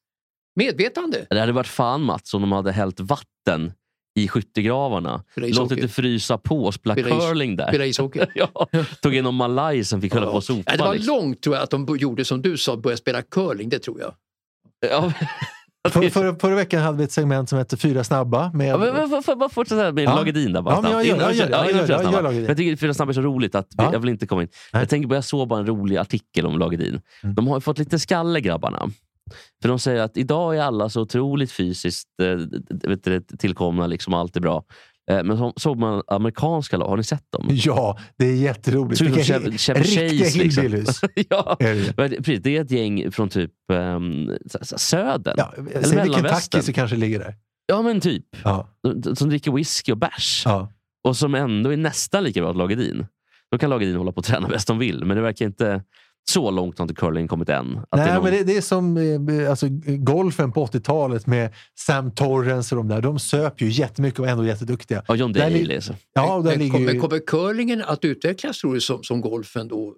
[0.57, 1.27] medvetande.
[1.31, 3.73] Det hade varit fan Mats om de hade hällt vatten
[4.19, 5.25] i skyttegravarna.
[5.37, 7.69] Låtit det frysa på och spela curling där.
[7.69, 8.21] Spela ishockey.
[8.35, 8.69] ja,
[9.03, 10.63] tog in någon malaj som fick hålla på och sopa.
[10.67, 11.15] Ja, det var liksom.
[11.15, 14.15] långt tror jag att de gjorde som du sa, började spela curling, det tror jag.
[14.91, 15.13] Ja,
[15.89, 18.51] För, förra, förra veckan hade vi ett segment som hette Fyra snabba.
[18.55, 20.15] Med, Ja, men, får jag bara fortsätta med Ja.
[20.17, 20.63] Lagedin där?
[20.63, 21.21] Bara Ja, men jag snabbt?
[21.21, 22.47] gör jag gör jag gör jag gör Lagedin.
[22.49, 23.91] Jag tycker Fyra snabba är så roligt att Ja.
[23.93, 24.49] jag vill inte komma in.
[24.73, 24.83] Nej.
[24.83, 27.01] Jag tänker på, jag såg bara en rolig artikel om Lagedin.
[27.23, 27.35] Mm.
[27.35, 28.91] De har ju fått lite skalle grabbarna.
[29.63, 32.37] För de säger att idag är alla så otroligt fysiskt eh,
[32.89, 34.65] vet du, tillkomna, liksom allt är bra.
[35.11, 37.49] Eh, men så, såg man amerikanska lag, har ni sett dem?
[37.51, 38.99] Ja, det är jätteroligt.
[38.99, 40.41] Som Chevy riktiga liksom.
[40.41, 41.01] hillbillies.
[41.29, 41.57] ja.
[41.59, 42.39] det.
[42.43, 45.35] Det- är ett gäng från typ um, södern.
[45.39, 46.31] Ja, säg vi mellanvästern.
[46.31, 47.35] Kentucky så kanske ligger där.
[47.67, 48.25] Ja, men typ.
[48.45, 48.69] Ja,
[49.15, 50.43] Som dricker whisky och bärs.
[50.45, 50.73] ja.
[51.05, 53.07] och som ändå är nästan lika bra som Lagedin.
[53.51, 55.83] Då kan Lagedin hålla på och träna bäst de vill, men det verkar inte
[56.29, 57.79] så långt har inte curling kommit än.
[57.79, 58.97] Att det är Nej, någon- men det, det är som
[59.41, 63.01] eh, alltså, golfen på 80-talet med Sam Torrens och de där.
[63.03, 65.03] De söp ju jättemycket och ändå jätteduktiga.
[65.09, 65.75] Ja, John Där li- Daly.
[65.75, 65.95] alltså.
[66.13, 67.01] Ja, där Men kommer, ju...
[67.01, 69.95] kommer curlingen att utvecklas tror du som, som golfen då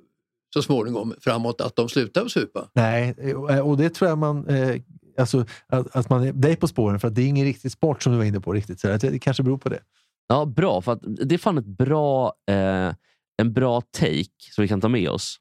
[0.54, 2.68] så småningom framåt, att de slutar att supa?
[2.72, 3.14] Nej,
[3.50, 4.46] eh, och det tror jag man...
[4.48, 4.76] Eh,
[5.18, 8.02] alltså, att, att man är dig på spåren, för att det är ingen riktig sport
[8.02, 8.52] som du var inne på.
[8.52, 8.80] riktigt.
[8.80, 9.80] Så det kanske beror på det.
[10.28, 10.80] Ja, bra.
[10.82, 12.94] För att det är fan ett bra, eh,
[13.42, 15.36] en bra take som vi kan ta med oss.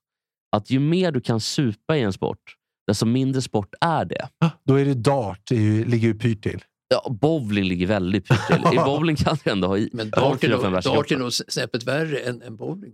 [0.51, 2.55] Att ju mer du kan supa i en sport,
[2.87, 4.29] desto mindre sport är det.
[4.65, 6.63] Då är det dart, det ju, ligger ju pyrt till.
[6.87, 8.73] Ja, bowling ligger väldigt pyrt till.
[8.73, 12.55] I bowling kan du ändå ha i Men dart är nog, snäppet värre än, än
[12.55, 12.93] bowling.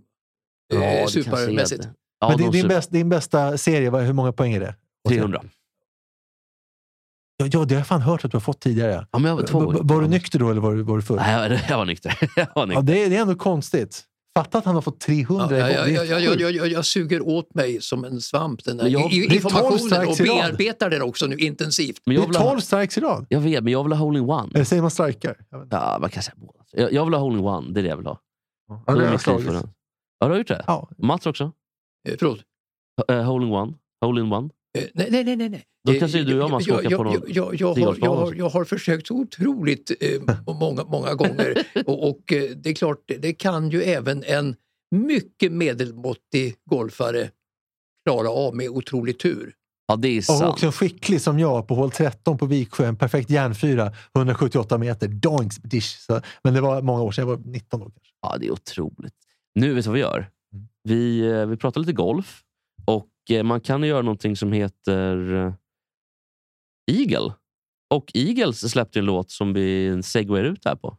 [0.74, 1.90] Ja, Eh, det det.
[2.20, 4.74] Ja, Men de din, din, sup- bäst, din bästa serie, hur många poäng är det?
[5.08, 5.42] 300.
[7.36, 9.06] Ja, ja, det har jag fan hört att du har fått tidigare.
[9.12, 11.16] Ja, men jag var var du nykter då eller var du, var du full?
[11.16, 12.18] Nej, jag, jag var nykter.
[12.36, 12.82] Jag var Ja, nykter.
[12.82, 14.04] det, är- det är ändå konstigt.
[14.36, 15.86] Fatta att han har fått 300 Ja, jag.
[15.86, 19.12] Det jag, jag, jag, jag, jag, suger åt mig som en svamp den Men jag-
[19.12, 22.00] i- det är 12 informationen och bearbetar den också nu intensivt.
[22.06, 23.26] Men Det jag, vill är ha, 12 strikes i rad.
[23.28, 24.50] jag vet, men jag vill ha hole-in-one.
[24.54, 25.36] Eller säger man strikar?
[25.70, 26.52] Ja, man kan säga båda.
[26.72, 28.20] Jag, jag vill ha hole-in-one, det är det jag vill ha.
[28.68, 29.46] Ja, det är har jag slagit.
[29.48, 30.64] Ja, du har gjort det?
[30.66, 30.88] Ja.
[30.98, 31.52] Mats också?
[32.08, 32.38] Eh, förlåt.
[33.10, 33.72] Uh, hole-in-one?
[34.00, 34.44] Hole-in-one?
[34.46, 34.50] Eh, Nej,
[34.94, 35.36] nej, nej.
[35.36, 35.64] nej, nej.
[35.84, 37.74] Då Eh, kanske du och Mats ska jag, åka jag, på någon jag, jag, jag,
[37.86, 38.34] har, jag, har, också.
[38.34, 42.98] jag har försökt så otroligt eh, många, många gånger och, och eh, det är klart,
[43.06, 44.56] det- kan ju även en
[44.90, 47.30] mycket medelmåttig golfare
[48.08, 49.52] klara av med otrolig tur.
[49.88, 50.42] Ja, det är Och sant.
[50.44, 52.86] också en skicklig som jag på hål 13 på Viksjö.
[52.86, 55.08] En perfekt järnfyra, 178 meter.
[55.08, 55.96] Doinks, dish.
[56.06, 58.00] Så, men det var många år sedan, jag var 19 då kanske.
[58.22, 59.14] Ja, det är otroligt.
[59.54, 60.18] Nu, vet du vad vi gör?
[60.52, 60.68] Mm.
[60.84, 62.42] Vi, eh, vi pratar lite golf
[62.84, 65.54] och eh, Eh, man kan göra någonting som heter eh,
[66.90, 67.34] Eagle.
[67.94, 70.98] Och Eagles släppte en låt som vi segwayar ut här på.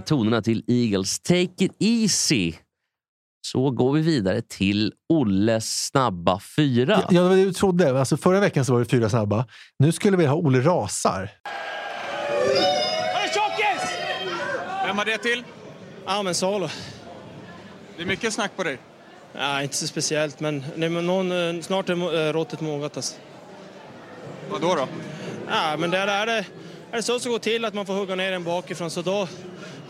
[0.00, 2.52] Tonerna till Eagles Take It Easy
[3.46, 7.02] så går vi vidare till Olles snabba fyra.
[7.02, 7.98] Ja, det var det du trodde.
[7.98, 9.46] Alltså, förra veckan så var det fyra snabba.
[9.78, 11.30] Nu skulle vi ha Olle Rasar.
[14.86, 15.44] Vem var det till?
[16.06, 16.68] Ja, men Salo.
[17.96, 18.78] Det är mycket snack på dig.
[19.32, 22.96] Ja, inte så speciellt, men nej, men någon, eh, snart är eh, råttet mogat.
[22.96, 23.14] Alltså.
[24.50, 24.74] Vad då?
[24.74, 24.88] då?
[25.48, 26.46] Ja, men där är det,
[26.90, 29.28] är det så som går till att man får hugga ner den bakifrån, så då...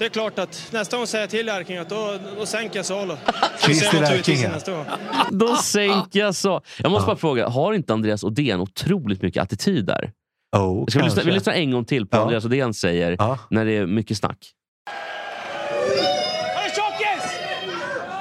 [0.03, 2.87] Det är klart att nästa gång säger jag till Erking att då, då sänker jag
[2.87, 3.17] Salo.
[3.65, 4.55] Christer ser man naturligtvis Erking, ja.
[4.55, 4.85] nästa gång.
[5.31, 6.63] Då sänker jag så.
[6.79, 10.13] Jag måste bara fråga, har inte Andreas Odén otroligt mycket attityd där?
[10.57, 12.21] Oh, Ska vi, lyssna, vi lyssnar en gång till på Ja.
[12.23, 13.39] Andreas Odén säger Ja.
[13.51, 14.39] när det är mycket snack.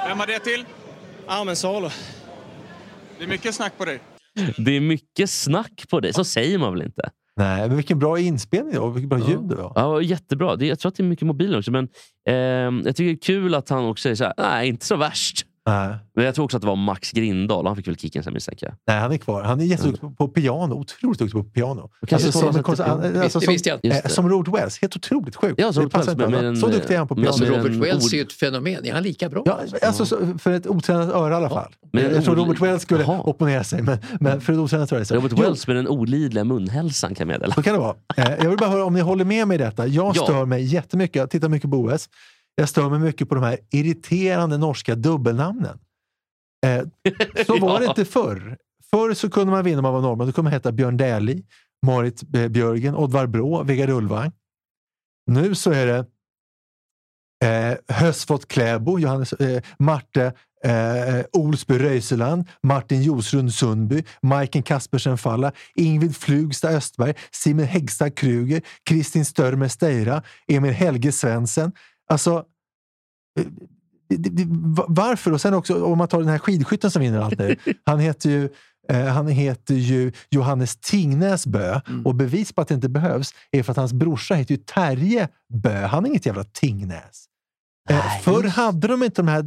[0.08, 0.64] Vem var det till?
[1.26, 1.90] Ja, men Salo.
[3.18, 4.00] Det är mycket snack på dig.
[4.56, 6.12] Det är mycket snack på dig.
[6.12, 7.10] Så säger man väl inte?
[7.36, 9.72] Nej, men vilken bra inspelning och vilket bra ljud det var.
[9.74, 10.56] Ja, jättebra.
[10.56, 11.70] Det, jag tror att det är mycket mobilen också.
[11.70, 11.88] Men,
[12.28, 14.96] ehm, jag tycker det är kul att han också säger så här, nej, inte så
[14.96, 15.46] värst.
[15.66, 15.94] Nej.
[16.16, 17.66] Men jag tror också att det var Max Grindahl.
[17.66, 18.74] Han fick väl kicken sen misstänker jag.
[18.86, 19.42] Nej, han är kvar.
[19.42, 20.74] Han är jätteduktig på, på piano.
[20.74, 21.90] Otroligt duktig på piano.
[22.08, 22.52] kanske Alltså, som,
[23.12, 24.78] det- alltså, Visst, det som, eh, som Robert Wells.
[24.82, 25.54] Helt otroligt sjukt.
[25.60, 27.28] Ja, som Robert Wells, Så en, duktig är han på piano.
[27.28, 28.86] Alltså Robert Wells är ju ett fenomen.
[28.86, 29.42] Är han lika bra?
[29.46, 31.72] Ja, alltså, så- för ett otränat öra i alla fall.
[31.92, 33.20] Men jag tror Robert Wells skulle Jaha.
[33.20, 35.04] opponera sig, men, men för ett otränat öra.
[35.04, 37.54] Robert Jo, Wells med den olidliga munhälsan kan jag meddela.
[37.54, 37.94] Så kan det vara.
[38.16, 39.86] Eh, jag vill bara höra om ni håller med mig i detta.
[39.86, 40.22] Jag Ja.
[40.24, 41.16] stör mig jättemycket.
[41.16, 42.08] Jag tittar mycket på OS.
[42.54, 45.78] Jag stör mig mycket på de här irriterande norska dubbelnamnen.
[46.66, 46.82] Eh,
[47.46, 47.90] så var det Ja.
[47.90, 48.56] inte förr.
[48.90, 50.26] Förr så kunde man vinna om man var norrman.
[50.26, 51.42] Då kunde man heta Björn Dählie,
[51.86, 54.32] Marit eh, Björgen, Oddvar Brå, Vegard Ulvang.
[55.26, 56.06] Nu så är det
[57.44, 60.32] eh, Hösfot Kläbo, Johannes, eh, Marte
[60.64, 68.62] eh, Olsby Röiseland, Martin Josrund Sundby, Majken Kaspersen Falla, Ingvid Flugstad Östberg, Simon Häggstad Kruger,
[68.84, 71.72] Kristin Störmer Steira, Emil Helge Svensson.
[72.12, 72.44] Alltså,
[73.40, 73.46] eh,
[74.88, 75.32] varför?
[75.32, 77.56] Och sen också om man tar den här skidskytten som vinner allt nu.
[77.84, 78.48] Han heter ju
[78.88, 83.62] eh, han heter ju Johannes Tingnäs Bö och bevis på att det inte behövs är
[83.62, 85.86] för att hans brorsa heter ju Terje Bö.
[85.86, 87.24] Han är inget jävla Tingnäs.
[87.90, 88.56] Eh, Nej, förr just.
[88.56, 89.44] hade de inte de här,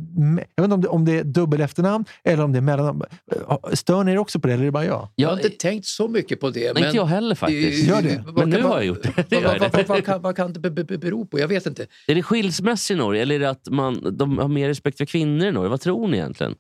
[0.56, 3.02] jag vet inte om det, om det är dubbel efternamn eller om det är mellannamn.
[3.50, 5.10] Eh, Stör ni er också på det eller är det bara jag?
[5.16, 6.74] Jag har Jag, inte tänkt så mycket på det.
[6.74, 7.88] nej, inte jag heller faktiskt.
[7.88, 8.24] Gör det.
[8.26, 10.20] vad Men nu kan- har jag gjort det.
[10.22, 11.40] Vad, kan, det be- be- be- bero på?
[11.40, 11.86] Jag vet inte.
[12.08, 15.06] Är det skilsmässa i Norge eller är det att man, de har mer respekt för
[15.06, 15.70] kvinnor i Norge?
[15.70, 16.56] Vad tror ni egentligen?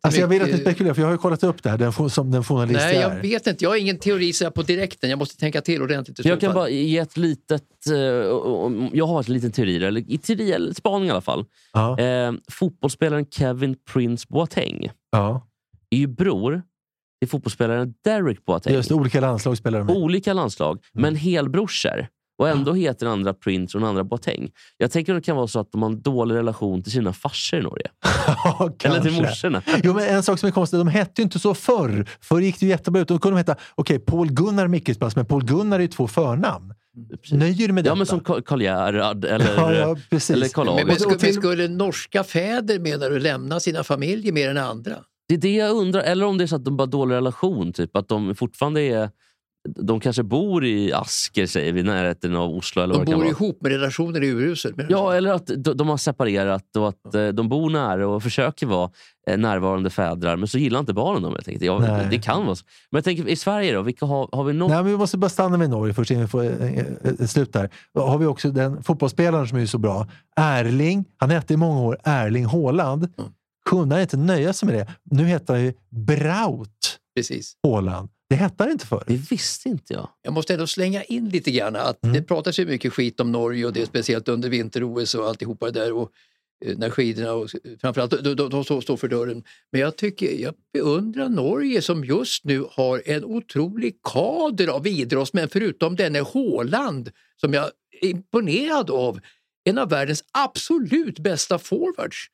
[0.00, 2.10] Alltså jag vill att ni spekulerar, för jag har ju kollat upp det här den,
[2.10, 3.22] som den journalist Nej, jag jag är.
[3.22, 3.64] vet inte.
[3.64, 5.10] Jag har ingen teori så här på direkten.
[5.10, 6.24] Jag måste tänka till ordentligt.
[6.24, 7.62] Jag kan bara ge ett litet...
[7.90, 7.94] eh,
[8.92, 11.44] Jag har ett litet teori, eller i teori eller spaning i alla fall.
[11.72, 15.46] Ja, Eh, fotbollsspelaren Kevin Prince Boateng ja.
[15.90, 16.62] är ju bror
[17.20, 18.74] till fotbollsspelaren Derek Boateng.
[18.74, 19.96] Just olika landslag spelar de i.
[19.96, 22.06] Olika landslag, men helbrorsor.
[22.38, 24.50] Och ändå heter den andra Prince och den andra Boateng.
[24.76, 27.12] Jag tänker att det kan vara så att de har en dålig relation till sina
[27.12, 27.86] farsor i Norge.
[28.26, 29.62] Ja, Eller till morsorna.
[29.84, 32.08] Jo, men en sak som är konstig, de hette ju inte så förr.
[32.20, 33.08] Förr gick det ju jättebra ut.
[33.08, 36.74] Då kunde de heta, okej, Paul Gunnar Mickelspass, men Paul Gunnar är ju två förnamn.
[37.32, 37.90] Nöjer du med detta?
[37.90, 40.30] Ja, men som Karl Gerhard eller, Ja, ja, precis.
[40.30, 41.00] eller Karl Men, men, August.
[41.00, 44.92] skulle, men skulle norska fäder menar du lämna sina familjer mer än andra?
[45.28, 46.00] Det är det jag undrar.
[46.00, 47.72] Eller om det är så att de bara har dålig relation.
[47.72, 47.96] Typ.
[47.96, 49.10] Att de fortfarande är...
[49.68, 52.82] De kanske bor i Asker, säger vi, i närheten av Oslo.
[52.82, 53.30] Eller De vad kan bor vara.
[53.30, 54.72] ihop med relationen är urusel.
[54.76, 58.22] Men Ja, eller att de, de har separerat och att eh, de bor nära och
[58.22, 58.90] försöker vara
[59.26, 61.64] eh, närvarande fädrar, men så gillar inte barnen dem helt enkelt.
[61.64, 62.06] Ja, Nej.
[62.10, 62.64] det kan vara så.
[62.90, 63.82] Men jag tänker, i Sverige då?
[63.82, 64.70] Vilka har, har vi något?
[64.70, 66.78] Nej, men vi måste bara stanna med Norge först innan vi får eh,
[67.20, 67.70] eh, slut där.
[67.94, 70.06] Har vi också den fotbollsspelaren som är så bra.
[70.36, 73.08] Erling, han hette i många år Erling Haaland.
[73.70, 74.86] Kunde han inte nöja sig med det?
[75.10, 77.52] Nu heter han ju Braut Precis.
[77.62, 78.08] Haaland.
[78.28, 79.04] Det hette han inte förr.
[79.06, 80.08] Det visste inte jag.
[80.22, 82.14] Jag måste ändå slänga in lite grann att Mm.
[82.16, 85.70] det pratas ju mycket skit om Norge och det är speciellt under vinter-OS och alltihopa
[85.70, 85.92] det där.
[85.92, 86.10] Och,
[86.64, 89.44] eh, när skidorna och framförallt de, de, de står- står för dörren.
[89.72, 95.48] Men jag tycker, jag beundrar Norge som just nu har en otrolig kader av idrottsmän
[95.48, 97.10] förutom denne Håland
[97.40, 97.64] som jag
[98.00, 99.20] är imponerad av.
[99.64, 102.26] En av världens absolut bästa forwards.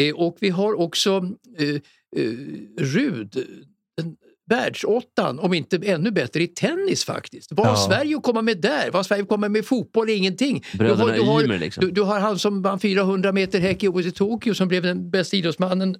[0.00, 1.10] Eh, och vi har också
[1.58, 1.68] eh,
[2.16, 2.32] eh,
[2.78, 3.46] Rud,
[3.96, 4.16] den
[4.52, 7.52] världsåttan, om inte ännu bättre i tennis faktiskt.
[7.52, 7.76] Vad har Ja.
[7.88, 8.84] Sverige att komma med där?
[8.84, 10.10] Vad har Sverige att komma med i fotboll?
[10.10, 10.64] Ingenting.
[10.78, 11.84] Bröderna du, har, du, har, Ymer liksom.
[11.84, 14.82] du, du har han som vann 400 meter häck i OS i Tokyo som blev
[14.82, 15.96] den bästa idrottsmannen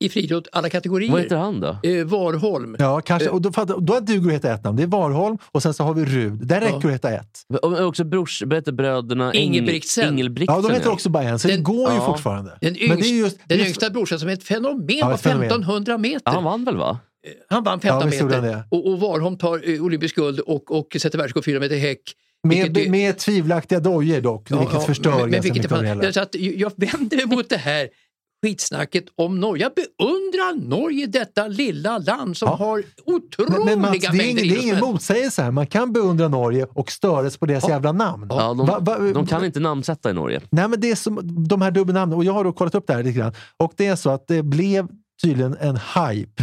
[0.00, 1.10] i friidrott alla kategorier.
[1.12, 1.78] Vad heter han då?
[1.82, 2.76] Eh, Warholm.
[2.78, 3.28] Ja, kanske.
[3.28, 3.34] Eh.
[3.34, 3.50] Och då,
[3.80, 4.76] då duger det att heta ett namn.
[4.76, 6.46] Det är Warholm och sen så har vi Rud.
[6.46, 7.40] Där räcker det att heta ett.
[7.62, 9.34] Och också brors, bröderna?
[9.34, 10.12] Ingebrigtsen.
[10.12, 10.56] Ingebrigtsen.
[10.62, 12.06] Ja, de heter också bara en, så det Den- går ju ja.
[12.06, 12.58] fortfarande.
[12.60, 15.06] Den, Men yngst, det är just, den just- yngsta brorsan som är ett fenomen Ja,
[15.08, 15.46] på ett fenomen.
[15.46, 16.22] 1500 meter.
[16.24, 16.98] Ja, han vann väl va?
[17.48, 18.64] Han vann 15 Ja, meter det.
[18.70, 22.00] och, och Warholm tar eh, olympisk guld och, och sätter världsrekord 4 meter häck.
[22.48, 26.12] med, vilket- med tvivelaktiga dojor dock, Ja, vilket ja, förstör men, men vilket det hela.
[26.12, 27.88] så att Jag vänder mig mot det här
[28.46, 29.62] skitsnacket om Norge.
[29.62, 32.54] Jag beundrar Norge, detta lilla land som Ja.
[32.56, 35.50] har otroliga Men, men Mats, det är, mängder ingen, det är ingen motsägelse här.
[35.50, 38.26] Man kan beundra Norge och störas på deras jävla namn.
[38.30, 40.40] Ja, de, Va- va- de kan inte namnsätta i Norge.
[40.50, 42.18] Nej, men det är som de här dubbelnamnen.
[42.18, 43.32] Och jag har då kollat upp det här lite grann.
[43.56, 44.88] Och det är så att det blev
[45.22, 46.42] tydligen en hype.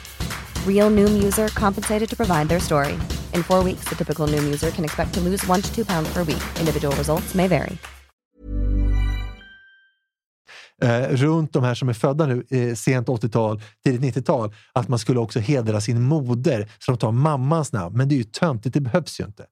[0.67, 2.93] Real Noom user compensated to provide their story.
[3.33, 6.13] In four weeks, the typical Noom user can expect to lose one to two pounds
[6.13, 6.43] per week.
[6.59, 7.77] Individual results may vary.
[10.83, 14.99] eh, runt de här som är födda nu, eh, sent 80-tal, tidigt 90-tal, att man
[14.99, 17.97] skulle också hedra sin moder, så de tar mammans namn.
[17.97, 19.45] Men det är ju töntigt, det behövs ju inte.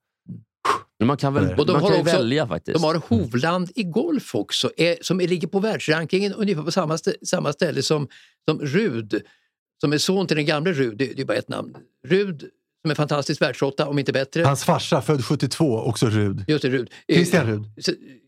[1.00, 2.78] Men man kan väl Och de man har kan också- välja faktiskt.
[2.82, 7.26] De har Hovland i golf också, är, som ligger på världsrankingen ungefär på samma, stä-
[7.26, 8.08] samma ställe som,
[8.50, 9.22] som Rud,
[9.82, 10.98] som är son till den gamle Rud.
[10.98, 11.78] Det, det är bara ett namn.
[12.08, 12.46] Rud,
[12.82, 14.44] som är fantastisk världsåtta, om inte bättre.
[14.44, 16.44] Hans farsa, född 72, också Rud.
[16.48, 16.89] Just det, Rud.
[17.08, 17.63] Eh, Christian Rud.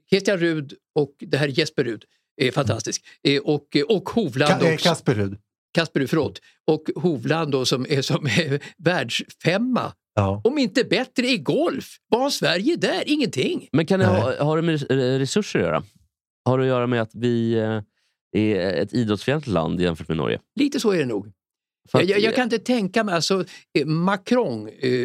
[0.09, 2.03] Christian Rud och det här är Jesper Rud.
[2.41, 3.03] är fantastisk.
[3.27, 4.89] Eh, Och, och Hovland Ka- eh, också.
[4.89, 5.37] Kasper Rud.
[5.73, 6.41] Kasper Rud, förlåt.
[6.67, 9.93] Och Hovland då som är, som är världsfemma.
[10.15, 10.41] Ja.
[10.43, 11.97] Om inte bättre i golf.
[12.09, 13.03] Vad har Sverige där?
[13.05, 13.67] Ingenting.
[13.71, 15.83] Men kan det ha, har det med res- resurser att göra?
[16.45, 17.81] Har det att göra med att vi eh,
[18.41, 20.39] är ett idrottsfientligt land jämfört med Norge?
[20.59, 21.31] Lite så är det nog.
[21.93, 23.45] Jag, jag, jag kan inte tänka mig, alltså
[23.79, 25.03] eh, Macron eh,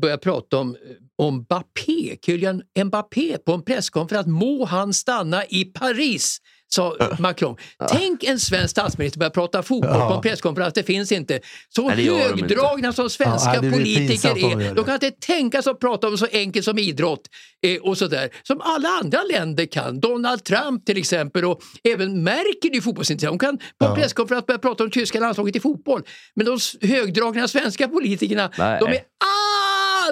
[0.00, 0.76] börjar prata om,
[1.16, 4.26] om Mbappé, Kylian Mbappé på en presskonferens.
[4.26, 7.56] Må han stanna i Paris, sa Macron.
[7.88, 11.40] Tänk en svensk statsminister börja prata fotboll på en presskonferens, det finns inte.
[11.68, 16.08] Så Nej, högdragna som svenska Ja, politiker är, de kan inte tänka sig att prata
[16.08, 17.20] om så enkelt som idrott
[17.66, 18.30] eh, och sådär.
[18.42, 20.00] Som alla andra länder kan.
[20.00, 23.32] Donald Trump till exempel och även Merkel är fotbollsintresserad.
[23.32, 26.02] Hon kan på en presskonferens börja prata om tyska landslaget i fotboll.
[26.34, 28.78] Men de högdragna svenska politikerna, Nej.
[28.80, 29.00] de är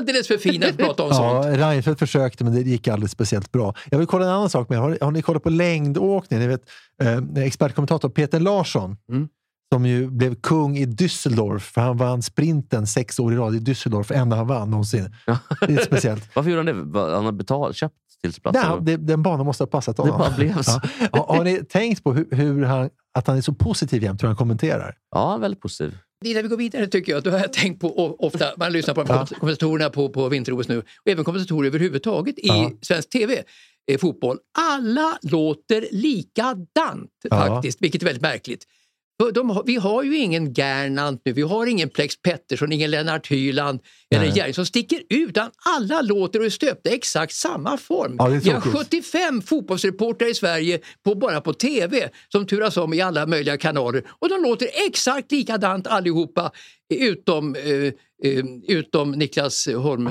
[0.01, 1.45] alldeles för fina att prata om sånt.
[1.47, 3.75] Ja, Reinfeldt försökte, men det gick aldrig speciellt bra.
[3.91, 4.79] Jag vill kolla en annan sak med.
[4.79, 6.41] Har, har ni kollat på längdåkning?
[6.41, 6.63] Ni vet,
[7.03, 9.29] eh, expertkommentator Peter Larsson, Mm.
[9.75, 13.59] som ju blev kung i Düsseldorf, för han vann sprinten sex år i rad i
[13.59, 15.15] Düsseldorf, enda han vann någonsin.
[15.61, 16.29] Det är speciellt.
[16.37, 17.01] Varför gjorde han det?
[17.15, 17.95] Han har betalt, köpt.
[18.53, 20.19] Nej, det, den banan måste ha passat honom.
[20.19, 20.81] bara blev så.
[21.01, 21.09] Ja.
[21.29, 24.27] Har, har ni tänkt på hur, hur han, att han är så positiv jämt, hur
[24.29, 24.95] han kommenterar?
[25.15, 25.99] Ja, väldigt positiv.
[26.25, 29.05] Innan vi går vidare tycker jag, då har jag tänkt på ofta, man lyssnar på
[29.09, 29.27] Ja.
[29.41, 32.71] kommentatorerna på, på vinter-OS nu och även kommentatorer överhuvudtaget i Ja.
[32.83, 33.43] svensk tv.
[33.91, 34.39] eh, Fotboll.
[34.59, 37.37] Alla låter likadant Ja.
[37.37, 38.65] faktiskt, vilket är väldigt märkligt.
[39.35, 43.81] De vi har ju ingen Gernandt nu, vi har ingen Plex Pettersson, ingen Lennart Hyland
[44.15, 44.37] eller.
[44.37, 45.29] Jerring som sticker ut.
[45.29, 48.17] Utan alla låter och är stöpta i exakt samma form.
[48.19, 49.05] Ja, vi har tråkigt.
[49.05, 54.05] 75 fotbollsreportrar i Sverige på, bara på tv som turas om i alla möjliga kanaler
[54.09, 56.53] och de låter exakt likadant allihopa
[56.95, 60.11] utom, eh, eh, utom Niklas Holm.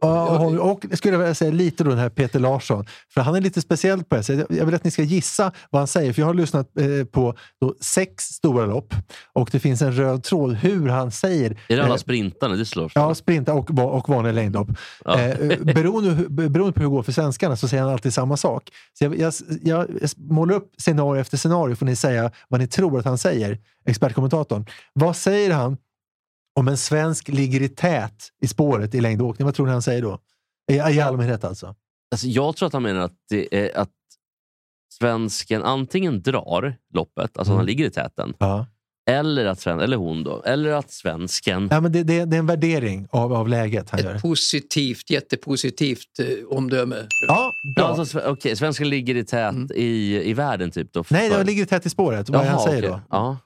[0.00, 2.86] Ja, och, skulle jag vilja säga lite då den här Peter Larsson.
[3.14, 4.46] För han är lite speciell på det sättet.
[4.50, 6.12] Jag vill att ni ska gissa vad han säger.
[6.12, 7.34] För jag har lyssnat eh, på
[7.80, 8.94] sex stora lopp
[9.32, 11.50] och det finns en röd tråd hur han säger.
[11.68, 12.56] Är det alla eh, sprintarna?
[12.56, 14.68] Det slår Ja, sprinta och, och vanliga längdlopp.
[15.04, 15.20] Ja.
[15.20, 18.36] Eh, beroende, hu- beroende på hur det går för svenskarna så säger han alltid samma
[18.36, 18.68] sak.
[18.98, 19.32] Så jag, jag,
[19.62, 23.18] jag, jag målar upp scenario efter scenario får ni säga vad ni tror att han
[23.18, 24.66] säger, expertkommentatorn.
[24.92, 25.76] Vad säger han
[26.58, 29.44] om en svensk ligger i tät i spåret i längdåkning?
[29.46, 30.18] Vad tror ni han säger då?
[30.72, 31.74] I, i allmänhet alltså.
[32.10, 33.90] Alltså, jag tror att han menar att, det är, att
[34.98, 37.56] svensken antingen drar loppet, alltså Mm.
[37.56, 38.66] han ligger i täten, Ja.
[39.10, 41.68] eller, att, sven- eller hon då, eller att svensken...
[41.70, 44.14] Ja, men det, det, det är en värdering av, av läget han gör.
[44.14, 46.96] Ett positivt, jättepositivt eh, omdöme.
[47.28, 47.86] Ja, Ja, bra.
[47.86, 51.04] alltså, okej, svensken ligger i tät i, i världen typ då?
[51.10, 52.28] Nej, för- jag ligger i tät i spåret.
[52.28, 52.90] Vad det han Jaha, säger okej.
[52.90, 53.00] då?
[53.16, 53.36] Ja.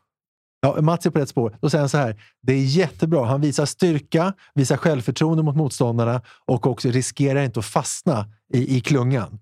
[0.66, 1.56] Ja, Mats är på rätt spår.
[1.60, 2.22] Då säger han så här.
[2.42, 3.24] Det är jättebra.
[3.24, 8.80] Han visar styrka, visar självförtroende mot motståndarna och också riskerar inte att fastna i, i
[8.80, 9.38] klungan.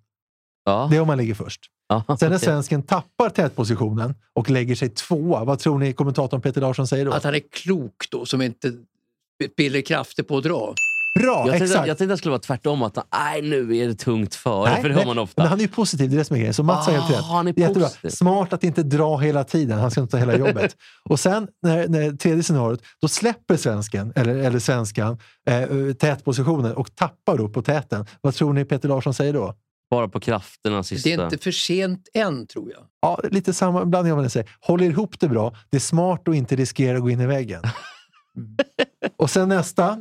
[0.65, 0.89] Ja.
[0.91, 1.61] Det är om man ligger först.
[1.89, 6.61] Ja, Sen när svensken tappar tätpositionen och lägger sig tvåa, vad tror ni kommentatorn Peter
[6.61, 7.13] Larsson säger då?
[7.13, 8.73] Att han är klok då, som inte
[9.53, 10.75] spiller krafter på att dra.
[11.19, 11.89] Bra, Jag tänkte, exakt!
[11.89, 14.71] jag tänkte att det skulle vara tvärtom, att han, nej nu är det tungt före,
[14.71, 15.43] Nej, för det nej, hör man ofta.
[15.43, 16.55] Men han är ju positiv, det är det som är grejen.
[16.55, 17.25] Så Mats har helt Ah, rätt.
[17.25, 17.85] han är Jättebra.
[17.89, 18.09] positiv.
[18.11, 20.77] Smart att inte dra hela tiden, han ska inte ta hela jobbet.
[21.09, 25.19] och sen, när, när tredje scenariot, då släpper svensken, eller, eller svenskan,
[25.49, 28.07] eh, tätpositionen och tappar då på täten.
[28.21, 29.55] Vad tror ni Peter Larsson säger då?
[29.91, 31.09] Bara på krafterna sista.
[31.09, 32.81] Det är inte för sent än, tror jag.
[33.03, 34.51] Ja, lite samma blandning av vad ni säger.
[34.61, 35.55] Håller ihop det bra.
[35.71, 37.63] Det är smart att inte riskera att gå in i väggen.
[39.17, 39.97] och sen nästa, eh,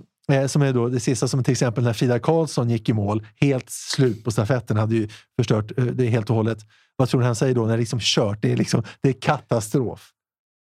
[0.48, 3.70] som är då det sista, som till exempel när Frida Karlsson gick i mål, helt
[3.70, 6.58] slut på stafetten, hade ju förstört eh, det helt och hållet.
[6.96, 8.42] Vad tror ni han säger då när det är liksom kört?
[8.42, 10.12] Det är, liksom, det är katastrof.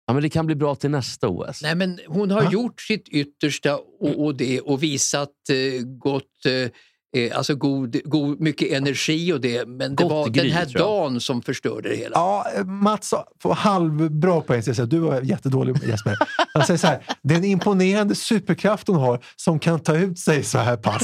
[0.08, 1.62] Ja, men det kan bli bra till nästa OS.
[1.62, 2.52] Nej, men hon har Va?
[2.52, 6.72] gjort sitt yttersta och, och, det, och visat eh, gott, eh,
[7.18, 9.68] eh, alltså god, god, mycket energi och det.
[9.68, 12.12] Men det Gott var gry, den här dagen som förstörde det hela.
[12.14, 14.64] Ja, eh, Mats får halvbra poäng.
[14.66, 14.86] jag säga.
[14.86, 16.16] Du var jättedålig Jesper.
[16.54, 20.20] Han säger så här, det är en imponerande superkraft hon har som kan ta ut
[20.20, 21.04] sig så här pass.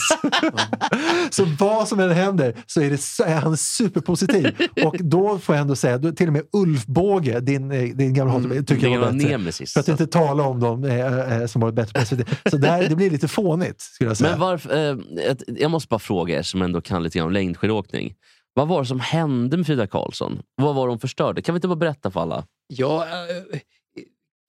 [1.30, 4.56] så vad som än händer så är, det, är han superpositiv.
[4.84, 8.14] Och då får jag ändå säga, då, till och med Ulf Båge, din, eh, din
[8.14, 9.30] gamla mm, tycker Det jag var bättre.
[9.30, 9.74] nemesis.
[9.74, 12.28] För att inte tala om dem eh, eh, som var bättre på SVT.
[12.52, 14.30] Så där, det blir lite fånigt, skulle jag säga.
[14.30, 17.34] Men varför, eh, ett, jag måste bara fråga er som ändå kan lite grann om
[17.34, 18.16] längdskidåkning.
[18.54, 20.42] Vad var det som hände med Frida Karlsson?
[20.56, 21.42] Vad var det hon förstörde?
[21.42, 22.46] Kan vi inte bara berätta för alla?
[22.68, 23.60] Ja, eh,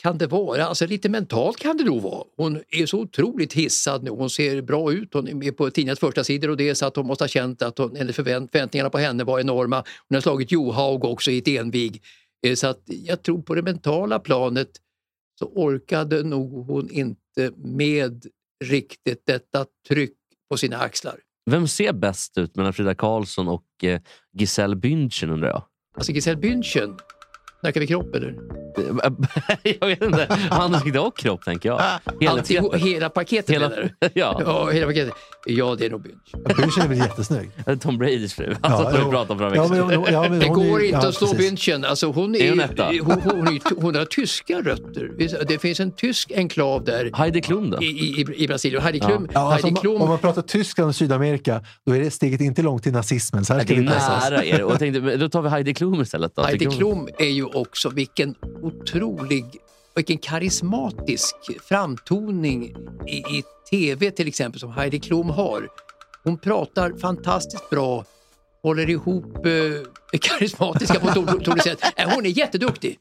[0.02, 0.64] kan det vara?
[0.66, 2.24] Alltså lite mentalt kan det nog vara.
[2.36, 4.10] Hon är så otroligt hissad nu.
[4.10, 5.14] Hon ser bra ut.
[5.14, 7.28] Hon är med på tidningens första sidor och det är så att hon måste ha
[7.28, 9.84] känt att hon, eller förvänt, förväntningarna på henne var enorma.
[10.08, 12.02] Hon har slagit Johaug också i ett envig.
[12.46, 14.68] Eh, så att jag tror på det mentala planet
[15.38, 18.26] så orkade nog hon inte med
[18.64, 20.16] riktigt detta tryck
[20.50, 21.16] på sina axlar.
[21.50, 24.00] Vem ser bäst ut mellan Frida Karlsson och eh,
[24.32, 25.62] Giselle Bündchen undrar jag?
[25.96, 26.96] Alltså Giselle Bündchen,
[27.60, 28.34] snackar vi kropp eller?
[29.80, 30.38] jag vet inte.
[30.50, 31.82] Ansikte och kropp tänker jag.
[32.20, 32.80] Helhetsgreppet.
[32.80, 34.08] hela paketet Hela, menar du?
[34.14, 35.14] ja, Ja, hela paketet.
[35.46, 36.42] Ja, det är nog Bündchen.
[36.56, 37.50] Bündchen är väl jättesnugg?
[37.80, 38.54] Tom Bradys fru.
[38.60, 40.98] Alltså, Ja, som vi pratade om Ja, men, ja, men Det hon är- går inte
[41.02, 41.34] ja, att slå.
[41.34, 41.84] Bündchen.
[41.84, 45.10] Alltså hon, är, Är hon hon, hon, är, hon har tyska rötter.
[45.48, 47.82] Det finns en tysk enklav där Heidi Klum då?
[47.82, 48.82] i, i, i Brasilien.
[48.82, 52.00] Heidi Klum, Ja, alltså, Heidi om, Klum om man pratar Tyskland och Sydamerika, då är
[52.00, 53.44] det steget inte långt till nazismen.
[53.44, 54.62] Så här ska Det är vi nära er.
[54.62, 56.32] Och tänkte, då tar vi Heidi Klum istället.
[56.36, 56.42] Då.
[56.42, 59.44] Heidi Klum är ju också vilken otrolig,
[59.94, 61.34] vilken karismatisk
[61.68, 65.68] framtoning i, i tv till exempel som Heidi Klum har.
[66.24, 68.04] Hon pratar fantastiskt bra,
[68.62, 69.52] håller ihop eh,
[70.20, 71.78] karismatiska på ett otroligt sätt.
[71.96, 72.98] Eh, Hon är jätteduktig.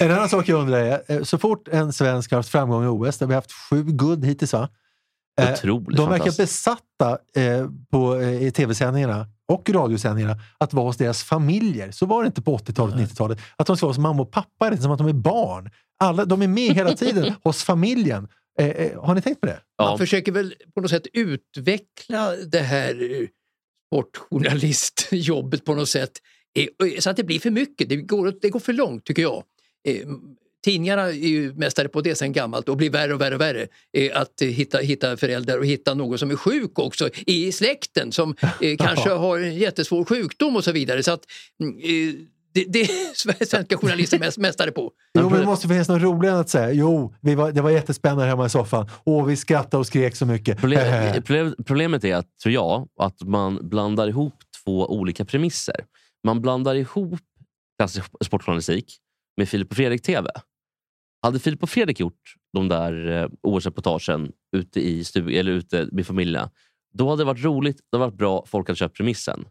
[0.00, 2.86] En annan sak jag undrar är, eh, så fort en svensk har haft framgång i
[2.86, 4.68] OS, där vi har haft sju guld hittills va?
[5.40, 10.96] Eh, Otroligt De verkar besatta eh, på, eh, i tv-sändningarna och radiosändningarna att vara hos
[10.96, 11.90] deras familjer.
[11.90, 13.38] Så var det inte på 80-talet och 90-talet.
[13.56, 15.70] Att de ska vara hos mamma och pappa, det är som att de är barn.
[16.00, 18.28] Alla, de är med hela tiden hos familjen.
[18.60, 19.60] Eh, eh, har ni tänkt på det?
[19.82, 23.28] Man försöker väl på något sätt utveckla det här eh,
[23.86, 26.12] sportjournalistjobbet på något sätt
[26.58, 27.88] eh, så att det blir för mycket.
[27.88, 29.44] Det går, det går för långt tycker jag.
[30.64, 33.66] Tidningarna är ju mästare på det sen gammalt och blir värre och värre och värre.
[33.96, 38.34] Eh, Att hitta, hitta föräldrar och hitta någon som är sjuk också i släkten som
[38.60, 41.02] eh, kanske har en jättesvår sjukdom och så vidare.
[41.02, 41.24] Så att,
[41.62, 42.14] mm, eh,
[42.54, 44.92] det, det är svenska journalister mest, mästare på.
[45.18, 47.70] Jo, men det måste finnas något roligare än att säga jo, vi var, det var
[47.70, 48.88] jättespännande hemma i soffan.
[49.04, 50.58] Åh, vi skrattade och skrek så mycket.
[50.58, 54.34] Problem, problem- problemet är, att, tror jag, att man blandar ihop
[54.64, 55.84] två olika premisser.
[56.24, 57.20] Man blandar ihop
[57.78, 58.98] klassisk sportjournalistik
[59.38, 60.30] med Filip och Fredrik-TV.
[61.22, 66.06] Hade Filip och Fredrik gjort de där eh, OS-reportagen ute, i stu- eller ute med
[66.06, 66.50] familjerna,
[66.94, 69.44] då hade det varit roligt, det hade varit bra, folk hade köpt premissen.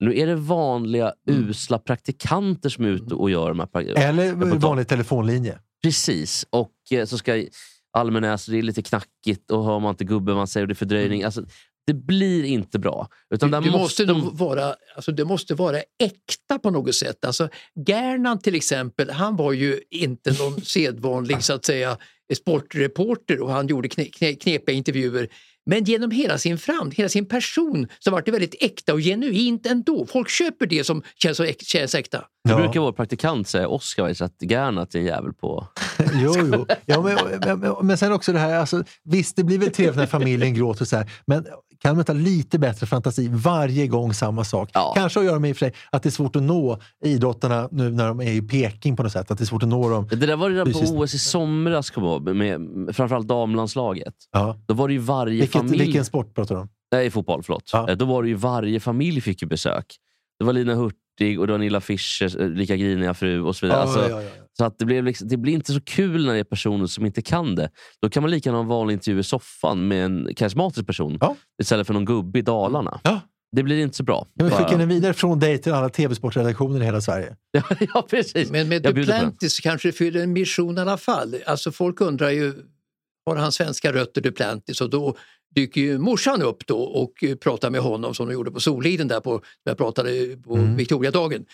[0.00, 3.68] Nu är det vanliga usla praktikanter som är ute och gör de här
[3.98, 4.58] Eller reportagen.
[4.58, 5.58] vanlig telefonlinje.
[5.82, 6.46] Precis.
[6.50, 7.44] Och eh, så ska
[7.92, 10.76] Almenäs, det är lite knackigt och hör man inte gubben man säger och det är
[10.76, 11.22] fördröjning.
[11.22, 11.44] Alltså,
[11.90, 13.08] det blir inte bra.
[13.34, 17.24] Utan det, måste måste vara, alltså det måste vara äkta på något sätt.
[17.24, 17.48] Alltså
[17.86, 21.96] Gernand till exempel, han var ju inte någon sedvanlig så att säga
[22.36, 25.28] sportreporter och han gjorde kne, kne, knepiga intervjuer.
[25.66, 29.66] Men genom hela sin fram, hela sin person så var det väldigt äkta och genuint
[29.66, 30.06] ändå.
[30.06, 32.24] Folk köper det som känns, äk, känns äkta.
[32.48, 35.68] Det brukar vår praktikant säga, Oscar, att Gernat är en jävel på...
[36.14, 36.66] Jo, jo.
[36.86, 40.06] Ja, men, men, men, sen också det här, alltså, visst det blir väl trevligt när
[40.06, 41.46] familjen gråter och så här, men
[41.82, 44.70] kan man inte ha lite bättre fantasi varje gång samma sak?
[44.94, 47.68] Kanske att göra med i och för sig att det är svårt att nå idrottarna
[47.70, 49.30] nu när de är i Peking på något sätt.
[49.30, 50.08] Att det är svårt att nå dem.
[50.10, 50.94] Det där var det där fysiskt.
[50.94, 52.60] på OS i somras, kom jag med,
[52.92, 54.14] framförallt damlandslaget.
[54.32, 54.56] Ja.
[54.66, 55.84] Då var det ju varje Vilket, familj...
[55.84, 56.68] vilken sport pratar du om?
[56.92, 57.42] Nej, fotboll.
[57.42, 57.74] Förlåt.
[57.74, 59.96] Eh, Då var det ju varje familj fick ju besök.
[60.38, 63.78] Det var Lina Hurtig och Nilla Fischers eh, lika griniga fru och så vidare.
[63.78, 66.32] Ja, alltså, ja, ja, Så att det, blev liksom, det blir inte så kul när
[66.32, 67.70] det är personer som inte kan det.
[68.02, 71.18] Då kan man lika gärna ha en vanlig intervju i soffan med en karismatisk person
[71.62, 73.00] istället för någon gubbe i Dalarna.
[73.56, 74.26] Det blir inte så bra.
[74.34, 77.36] Vi Bara- skicka den vidare från dig till alla tv-sportredaktioner i hela Sverige?
[77.94, 78.50] ja, precis.
[78.50, 78.82] Men med.
[78.82, 81.34] Duplantis kanske fyller en mission i alla fall.
[81.46, 82.54] Alltså folk undrar ju,
[83.26, 84.80] har han svenska rötter Duplantis?
[84.80, 85.16] Och då
[85.54, 89.20] dyker ju morsan upp då och pratar med honom som de gjorde på Soliden där
[89.20, 90.76] på, när jag pratade på Mm.
[90.76, 91.44] Victoriadagen.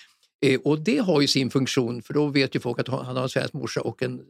[0.43, 3.23] Eh, och det har ju sin funktion för då vet ju folk att han har
[3.23, 4.21] en svensk morsa och en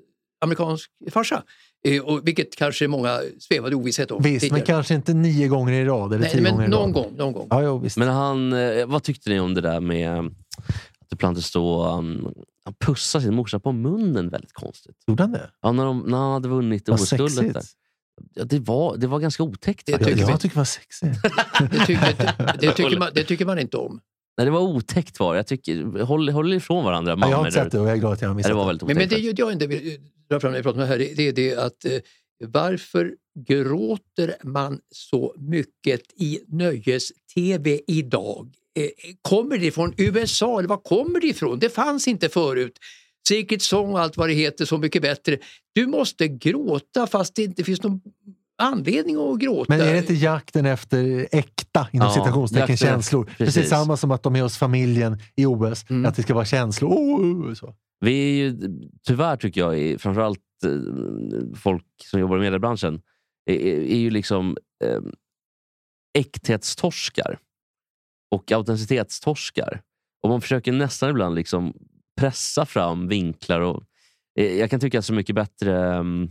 [0.41, 1.43] amerikansk farsa.
[1.85, 5.73] Eh, och, vilket kanske många svävade i ovisshet om Visst, men kanske inte nio gånger
[5.73, 7.05] i rad eller Nej, tio men gånger i någon rad.
[7.05, 7.47] gång, någon gång.
[7.51, 7.97] Ja, jo, visst.
[7.97, 12.35] Men han, eh, vad tyckte ni om det där med att Duplantis stå um,
[12.65, 14.97] han pussade sin morsa på munnen väldigt konstigt?
[15.07, 15.51] Gjorde han det?
[15.63, 17.65] Ja, när, de, när han hade vunnit OS-guldet.
[18.35, 19.87] Ja, det, var, det var ganska otäckt.
[19.87, 20.21] Det tycker vi.
[20.21, 21.23] Jag tycker det var sexigt.
[21.71, 24.01] Det tycker, det, tycker man, det tycker man inte om.
[24.37, 25.35] Nej, det var otäckt var.
[25.35, 27.17] Jag tycker, håll, håll ifrån varandra.
[27.21, 28.51] Ja, jag har inte sett det och jag är glad att jag har Nej, missat
[28.51, 29.13] det var väldigt Men, otäckt.
[29.13, 29.95] men det jag inte vill eh,
[30.31, 31.93] dra fram när jag pratar om det här, det är det att eh,
[32.45, 33.15] varför
[33.49, 38.49] gråter man så mycket i nöjes-tv idag?
[38.79, 38.89] Eh,
[39.23, 41.59] kommer det från USA eller var kommer det ifrån?
[41.59, 42.79] Det fanns inte förut.
[43.29, 45.39] Secret Song och allt vad det heter, Så mycket bättre.
[45.75, 48.01] Du måste gråta fast det inte finns någon
[48.59, 49.65] anledning att gråta.
[49.77, 53.25] Men är det inte jakten efter äkta, inom Ja, citationstecken, känslor?
[53.25, 53.55] Precis.
[53.55, 53.71] precis.
[53.71, 56.07] samma som att de är hos familjen i OS, Mm.
[56.07, 56.91] att det ska vara känslor.
[56.91, 57.75] Oh, så.
[58.01, 58.59] Vi är ju,
[59.07, 60.71] tyvärr tycker jag, framförallt eh,
[61.55, 63.01] folk som jobbar i mediebranschen,
[63.51, 65.01] är, är ju liksom eh,
[66.19, 67.39] äkthetstorskar
[68.31, 69.83] och autenticitetstorskar.
[70.23, 71.75] Och man försöker nästan ibland liksom
[72.21, 73.61] pressa fram vinklar.
[73.61, 73.83] Och,
[74.39, 76.31] eh, jag kan tycka att Så mycket bättre ehm,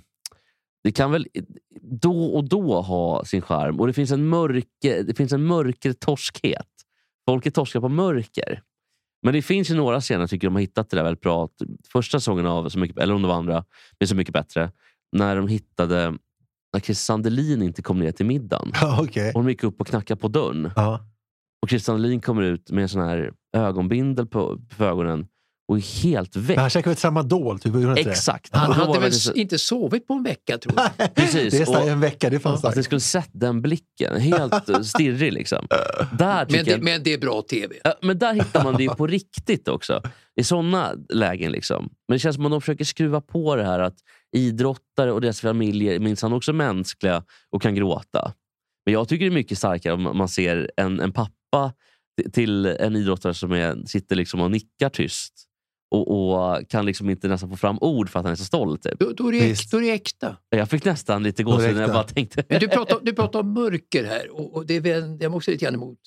[0.85, 1.27] det kan väl
[1.81, 3.79] då och då ha sin charm.
[3.79, 6.67] Och det finns en mörker, det finns en mörkertorskhet.
[7.27, 8.61] Folk är torskar på mörker.
[9.23, 11.49] Men det finns ju några scener tycker de har hittat det där väldigt bra.
[11.91, 13.65] Första säsongen av, så mycket, eller om det var andra,
[13.99, 14.71] med Så mycket bättre.
[15.11, 16.17] När de hittade,
[16.73, 18.71] när Chris Sandelin inte kom ner till middagen.
[19.35, 20.71] Och de gick upp och knackade på dörren.
[20.75, 20.99] Ja.
[21.61, 25.27] Och Chris Sandelin kommer ut med en sån här ögonbindel på, på ögonen
[25.67, 26.47] och är helt väck.
[26.55, 27.97] Men han käkade väl tramadol, typ, han?
[27.97, 28.55] Exakt.
[28.55, 31.13] Han var hade det väl så- inte sovit på en vecka tror jag.
[31.15, 31.53] Precis.
[31.53, 34.21] Det är och- en vecka, det fanns Att det skulle sett den blicken.
[34.21, 35.67] Helt eh, stirrig liksom.
[36.17, 37.75] Där Men det, jag, men det är bra tv.
[38.01, 40.01] Men där hittar man det ju på riktigt också.
[40.35, 41.51] I såna lägen.
[41.51, 41.89] liksom.
[42.07, 43.95] Men det känns som att de försöker skruva på det här att
[44.35, 48.33] idrottare och deras familjer är minsann också mänskliga och kan gråta.
[48.85, 51.73] Men jag tycker det är mycket starkare om man ser en, en pappa
[52.33, 55.33] till en idrottare som är, sitter liksom och nickar tyst
[56.01, 58.83] och, och kan liksom inte nästan få fram ord för att han är så stolt.
[58.83, 58.99] Typ.
[58.99, 60.37] Då, då, är det, äk- då är det äkta.
[60.49, 61.93] Jag fick nästan lite gåshud när jag äkta.
[61.93, 62.43] bara tänkte...
[62.49, 65.51] Men du pratar, du pratar om mörker här och, och det är väl, jag också
[65.51, 65.99] lite grann emot.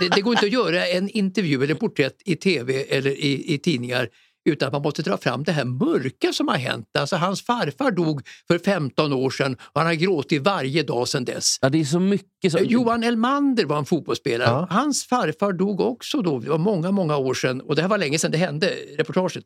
[0.00, 3.58] Det, det går inte att göra en intervju eller porträtt i tv eller i, i
[3.58, 4.08] tidningar
[4.44, 6.86] utan att man måste dra fram det här mörka som har hänt.
[6.98, 11.24] Alltså hans farfar dog för 15 år sedan och han har gråtit varje dag sedan
[11.24, 11.56] dess.
[11.60, 12.54] Ja, det är så mycket.
[12.54, 14.48] Eh, Johan Elmander var en fotbollsspelare.
[14.48, 14.66] Ja.
[14.70, 17.98] Hans farfar dog också då, det var många, många år sedan och det här var
[17.98, 19.44] länge sedan det hände, reportaget.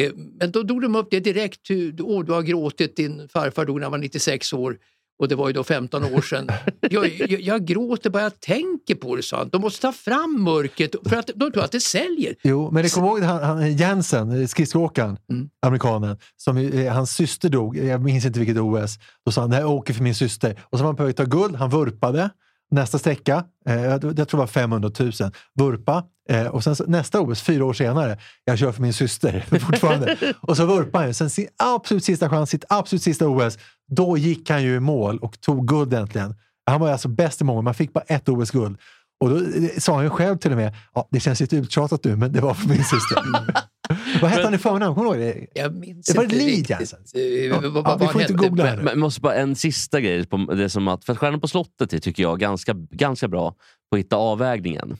[0.00, 3.64] Eh, Men då drog de upp det direkt, hur- åh du har gråtit, din farfar
[3.64, 4.76] dog när han var 96 år
[5.20, 6.48] och det var ju då 15 år sedan.
[6.90, 9.48] Jag, jag, jag gråter bara jag tänker på det, sa han.
[9.48, 12.34] De måste ta fram mörkret för att de tror att det säljer.
[12.42, 15.18] Jo, men det kommer ihåg han, han, Jensen, skridskoåkaren,
[15.66, 18.98] amerikanen, som, eh, hans syster dog, jag minns inte vilket OS.
[19.24, 20.60] Då sa han, nej, jag åker för min syster.
[20.62, 22.30] Och så var han på väg att ta guld, han vurpade.
[22.70, 25.12] Nästa sträcka, eh, jag, tror det var 500 000,
[25.54, 26.04] vurpa.
[26.28, 30.16] Eh, och sen nästa OS, fyra år senare, jag kör för min syster fortfarande.
[30.40, 31.14] och så vurpade han.
[31.14, 33.58] Sen sin absolut sista chans, sitt absolut sista OS,
[33.88, 36.34] då gick han ju i mål och tog guld äntligen.
[36.66, 38.78] Han var alltså bäst i många, man fick bara ett OS-guld.
[39.20, 42.04] Och då eh, sa han ju själv till och med, ja, det känns lite uttjatat
[42.04, 43.24] nu, men det var för min syster.
[44.22, 44.94] Vad hette han i förnamn?
[44.94, 45.60] Kommer du ihåg det?
[45.60, 47.00] Jag minns Det var inte riktigt, Jensen.
[47.14, 48.32] eh, Ja, vi får inte hette.
[48.32, 48.94] googla här Men, nu.
[49.00, 50.26] måste bara en sista grej.
[50.26, 53.50] På det är som att, för Stjärnan på slottet är, tycker jag ganska, ganska bra
[53.90, 54.96] på att hitta avvägningen.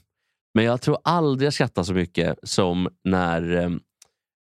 [0.54, 3.70] Men jag tror aldrig jag skrattar så mycket som när eh,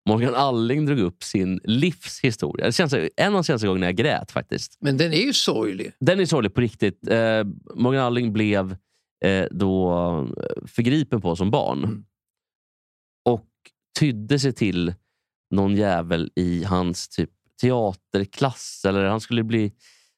[0.08, 2.66] Morgan Alling drog upp sin livshistoria.
[2.66, 4.76] Det känns, en av de senaste gångerna jag grät faktiskt.
[4.80, 5.92] Men den är ju sorglig.
[6.00, 7.08] Den är sorglig på riktigt.
[7.08, 7.44] Eh,
[7.74, 8.76] Morgan Alling blev
[9.24, 10.28] eh, då
[10.66, 11.78] förgripen på som barn.
[11.84, 12.04] Mm.
[13.24, 13.46] Och
[13.98, 14.94] tydde sig till
[15.50, 17.30] någon jävel i hans typ
[17.60, 18.84] teaterklass.
[18.88, 19.72] Eller han skulle bli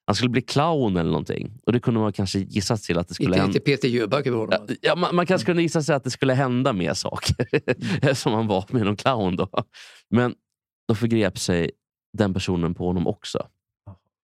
[0.07, 1.61] han skulle bli clown eller någonting.
[1.67, 3.47] Och det kunde man kanske gissa till att det skulle hända.
[3.47, 4.67] inte Peter Jöback över honom.
[4.69, 7.37] Ja, ja, man, man kanske kunde gissa sig att det skulle hända mer saker.
[8.03, 9.49] Eftersom han var med någon clown då.
[10.11, 10.35] Men
[10.89, 11.71] då förgrep sig
[12.19, 13.47] den personen på honom också.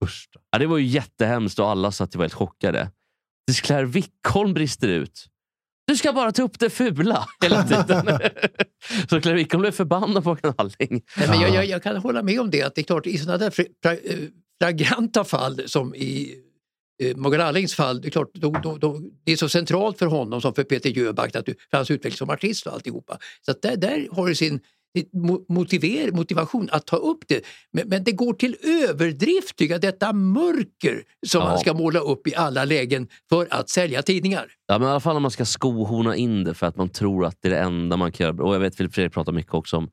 [0.04, 0.28] Usch.
[0.50, 2.90] Ja, det var ju jättehemskt och alla satt var helt chockade.
[3.46, 5.26] Tills Claire Wickholm brister ut.
[5.87, 8.18] Du ska bara ta upp det fula hela tiden.
[9.22, 11.03] Så Wickholm blev förbannad på Morgan Alling.
[11.16, 13.18] Nej, men jag, jag, jag kan hålla med om det, att det är klart i
[13.18, 13.53] sådana där
[13.84, 14.18] eh,
[14.61, 16.34] flagranta fall som i
[17.03, 20.07] eh, Morgan Allings fall, det är klart, då, då, då, det är så centralt för
[20.07, 23.18] honom som för Peter Jöback, att du, för hans utveckling som artist och alltihopa.
[23.43, 24.61] Så där, där har du sin
[25.49, 27.40] motiver, motivation att ta upp det.
[27.72, 28.57] Men, men det går till
[28.88, 31.49] överdrift, tycker jag, detta mörker som Ja.
[31.49, 34.47] man ska måla upp i alla lägen för att sälja tidningar.
[34.66, 37.24] Ja, men i alla fall om man ska skohorna in det för att man tror
[37.26, 38.44] att det är det enda man kan göra.
[38.44, 39.84] Och jag vet Filip Fredrik pratar mycket också om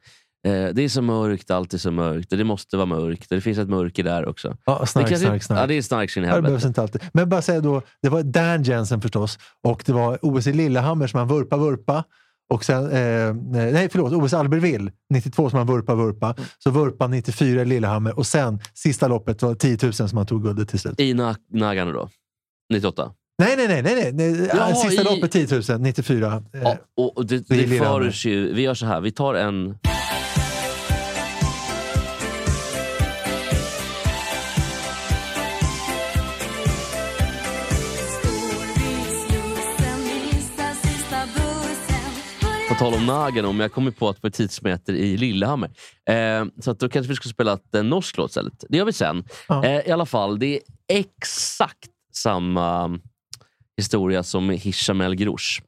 [0.47, 3.31] eh, det är så mörkt, allt är så mörkt och det måste vara mörkt.
[3.31, 4.57] Och det finns ett mörker där också.
[4.65, 5.59] Ja, snark, det snark, snark.
[5.61, 6.67] Ja, det är snark så in i Ja, det behövs helvete.
[6.67, 7.01] inte alltid.
[7.13, 11.07] Men bara säga då, det var Dan Jensen förstås och det var OS i Lillehammer
[11.07, 12.03] som han vurpa vurpa.
[12.53, 13.33] Och sen, eh,
[13.71, 16.35] nej förlåt, OS Albertville 92 som han vurpa vurpa.
[16.59, 20.43] Så vurpa 94 i Lillehammer och sen sista loppet var 10 000 som han tog
[20.43, 20.99] guldet till slut.
[20.99, 22.09] I Na- Nagano då?
[22.73, 23.11] 98?
[23.39, 23.81] Nej, nej, nej.
[23.83, 24.49] nej, nej.
[24.53, 26.43] Jaha, sista i- loppet 10 000, 94.
[26.53, 26.77] Eh, Ja,
[27.15, 29.75] och det, det det ju, vi gör så här, vi tar en...
[42.83, 45.69] tal om Nagano, men jag kommer på att det var tidsmäter i Lillehammer.
[46.09, 48.63] Eh, så att då kanske vi ska spela ett eh, norskt låt istället.
[48.69, 49.23] Det gör vi sen.
[49.47, 49.65] Ja.
[49.65, 52.99] Eh, I alla fall, det är exakt samma
[53.77, 55.61] historia som med Hisham El Grouch.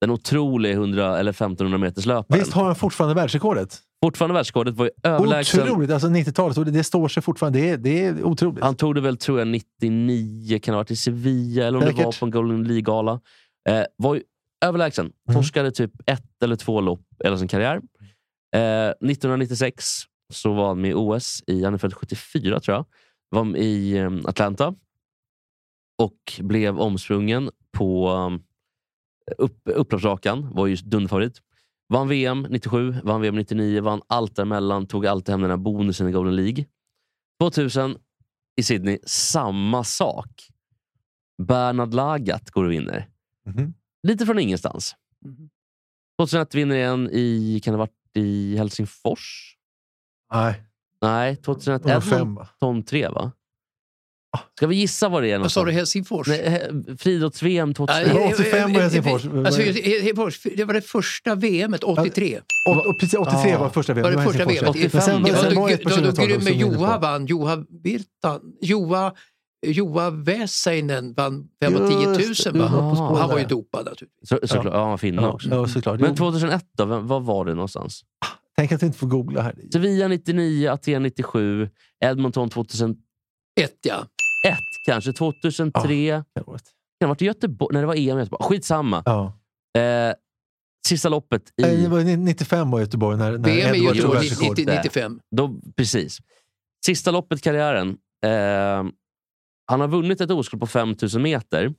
[0.00, 2.40] Den otroliga 100 eller 1500 meters löparen.
[2.40, 3.78] Visst har han fortfarande världsrekordet?
[4.04, 5.62] Fortfarande världsrekordet var ju överlägsen.
[5.62, 5.90] Otroligt!
[5.90, 7.58] Alltså 90-talet, och det, det står sig fortfarande.
[7.58, 8.64] Det är, det är otroligt.
[8.64, 11.84] Han tog det väl, tror jag, 99, kan det ha varit i Sevilla eller om
[11.84, 12.04] det Säkert.
[12.04, 13.20] var på en Golden League-gala.
[13.68, 14.22] Eh, var ju
[14.60, 15.12] överlägsen.
[15.28, 15.40] Mm.
[15.40, 17.76] Torskade typ ett eller två lopp hela sin karriär.
[18.54, 19.84] Eh, 1996
[20.32, 22.86] så var han med i OS, i, han är född 74 tror jag.
[23.30, 24.74] Var i eh, Atlanta
[25.98, 28.42] och blev omsprungen på um,
[29.36, 30.54] upp, upploppsrakan.
[30.54, 31.42] Var ju dunderfavorit.
[31.88, 34.86] Vann VM 97, vann VM 99, vann allt däremellan.
[34.86, 36.64] Tog alltid hem den här bonusen i Golden League.
[37.40, 37.96] 2000
[38.56, 40.48] i Sydney, samma sak.
[41.42, 43.08] Bernard Lagat går och vinner.
[43.46, 43.74] Mhm.
[44.02, 44.94] Lite från ingenstans.
[46.20, 49.54] 2001 vinner igen i, kan det varit i Helsingfors?
[50.32, 50.62] Nej,
[51.02, 52.48] Nej, 2001 det var fem va?
[52.60, 53.32] Edmonton 3 va?
[54.56, 55.38] Ska vi gissa vad det är?
[55.38, 55.72] Vad sa du?
[55.72, 56.28] Helsingfors?
[56.28, 58.08] Nej, Friidrotts-VM 2001.
[58.08, 59.24] Det var 85 och Helsingfors.
[59.46, 62.40] Alltså, Helsingfors, det var det första VMet, 83.
[62.68, 63.58] Och, och precis, 83 Ja.
[63.58, 64.02] var första VM.
[64.02, 64.76] Var det var första Helsingfors.
[64.76, 64.92] VMet?
[64.92, 66.52] Men sen, Det Det sen var var då, ett på då, då 2000-talet Grymme som
[66.54, 66.82] vi är inne på.
[66.82, 67.26] Joha vann.
[67.26, 68.40] Joha Virtan.
[68.60, 69.14] Joha,
[69.66, 72.20] Joha Väsäinen vann 5 och 10 000.
[72.20, 72.68] Just det, Va?
[72.68, 74.28] var Och han var ju dopad naturligtvis.
[74.28, 74.88] Så, såklart, ja.
[74.88, 75.48] han finna Ja, också.
[75.48, 76.00] ja, såklart.
[76.00, 76.84] Men Jo, 2001 då?
[76.84, 78.04] Vem- Vad var det någonstans?
[78.56, 79.54] Tänk att du inte får googla här.
[79.72, 81.70] Sevilla 99, Aten 97,
[82.04, 82.96] Edmonton 2001
[83.60, 84.04] Ett ja.
[84.86, 85.12] kanske.
[85.12, 86.24] 2003.
[86.34, 86.62] Det året.
[86.64, 87.72] Kan det ha varit i Göteborg?
[87.72, 88.42] Nej, det var EM i Göteborg.
[88.48, 89.02] Skitsamma.
[89.06, 89.32] Ja.
[89.80, 90.14] Eh,
[90.86, 91.62] Sista loppet i...
[91.62, 94.58] Eh, Det var 95 var Göteborg när, när VM då världsrekord.
[94.58, 95.20] 90, 95.
[95.36, 96.18] Då, precis.
[96.86, 97.88] Sista loppet i karriären.
[98.24, 98.30] Eh,
[99.68, 101.74] han har vunnit ett OS på 5000 meter.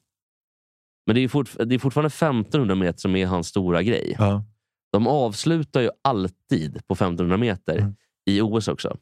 [1.05, 4.15] Men det är, fort, det är fortfarande 1500 meter som är hans stora grej.
[4.19, 4.43] Ja.
[4.91, 7.95] De avslutar ju alltid på 1500 meter Mm.
[8.25, 8.97] i OS också.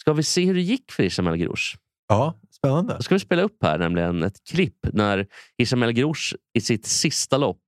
[0.00, 1.76] Ska vi se hur det gick för Isham El Grouche?
[2.08, 2.94] ja, spännande.
[2.96, 5.26] Då ska vi spela upp här nämligen ett klipp när
[5.58, 7.62] Isham El Grouche i sitt sista lopp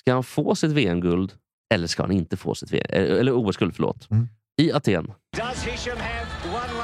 [0.00, 1.32] Ska han få sitt VM-guld
[1.74, 3.74] eller ska han inte få sitt VM, eller OS-guld?
[3.76, 4.10] Förlåt.
[4.10, 4.28] Mm.
[4.60, 5.12] I Aten.
[5.36, 6.77] Does Hisham have one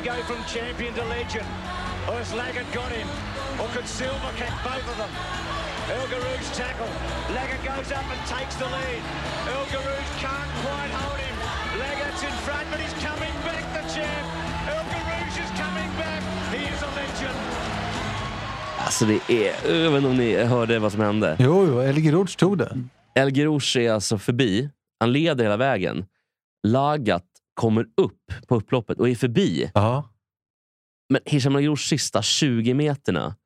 [0.00, 1.46] he go from champion to legend?
[2.08, 3.08] Or has Laggett got him?
[3.60, 5.12] Or could Silver catch both of them?
[5.92, 6.88] El Garouge tackle.
[7.36, 9.02] Laggett goes up and takes the lead.
[9.54, 11.36] El Garouge can't quite hold him.
[11.82, 14.26] Laggett's in front, but he's coming back, the champ.
[14.72, 16.22] El Garouge is coming back.
[16.52, 17.38] He is a legend.
[18.78, 19.82] Alltså det är...
[19.82, 21.36] Jag vet inte om ni hörde vad som hände.
[21.38, 22.76] Jo, jo, El Girouch tog det.
[23.14, 24.70] El Girouche är alltså förbi.
[25.00, 26.04] Han leder hela vägen.
[26.66, 27.24] Lagat
[27.60, 29.70] kommer upp på upploppet och är förbi.
[29.74, 30.10] Ja.
[31.08, 33.36] Men Hisham El Girouches sista 20 meterna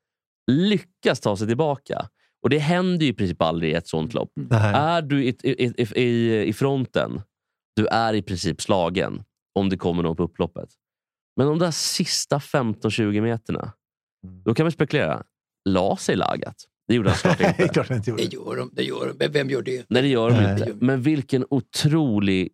[0.50, 2.08] lyckas ta sig tillbaka.
[2.42, 4.32] Och det händer ju i princip aldrig i ett sånt lopp.
[4.34, 4.74] Nej.
[4.74, 7.22] Är du i, i, i, i, i fronten,
[7.76, 10.68] du är i princip slagen om det kommer någon på upploppet.
[11.36, 13.72] Men de där sista 15-20 meterna,
[14.44, 15.22] då kan vi spekulera.
[15.68, 16.56] La sig Lagat?
[16.88, 18.10] Det gjorde han såklart Det är inte.
[18.10, 18.50] Det gjorde.
[18.50, 18.70] gör de.
[18.72, 19.28] Det gör de.
[19.28, 19.84] Vem gör det?
[19.88, 20.52] Nej, det gör de Nej.
[20.52, 20.74] inte.
[20.80, 22.52] Men vilken otrolig...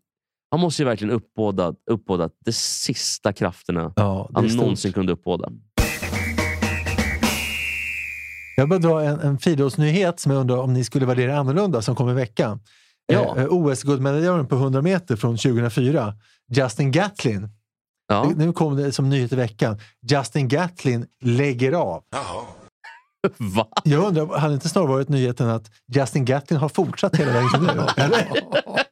[0.51, 4.61] Han måste ju verkligen uppbåda, uppbåda de sista krafterna Ja, han stort.
[4.61, 5.48] någonsin kunde uppbåda.
[8.57, 11.94] Jag vill dra en, en friidrottsnyhet som jag undrar om ni skulle värdera annorlunda som
[11.96, 12.61] kommer i veckan.
[13.12, 13.36] Ja.
[13.38, 16.14] Eh, OS-guldmedaljören på 100 meter från 2004,
[16.55, 17.48] Justin Gatlin.
[18.09, 18.32] Ja.
[18.36, 19.78] Nu kom det som nyhet i veckan.
[20.11, 22.03] Justin Gatlin lägger av.
[23.38, 23.68] Va?
[23.84, 27.61] Jag undrar, hade inte snarare varit nyheten att Justin Gatlin har fortsatt hela vägen till
[27.61, 27.72] nu?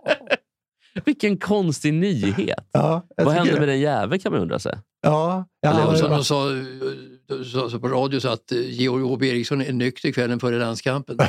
[1.05, 2.65] Vilken konstig nyhet.
[2.73, 3.59] Ja, Vad hände det.
[3.59, 4.79] med den jäveln kan man undra sig.
[5.03, 6.45] Ja, ja, som de sa,
[7.53, 11.17] sa så på radio så att eh, Georg Åby Eriksson är nykter kvällen före landskampen.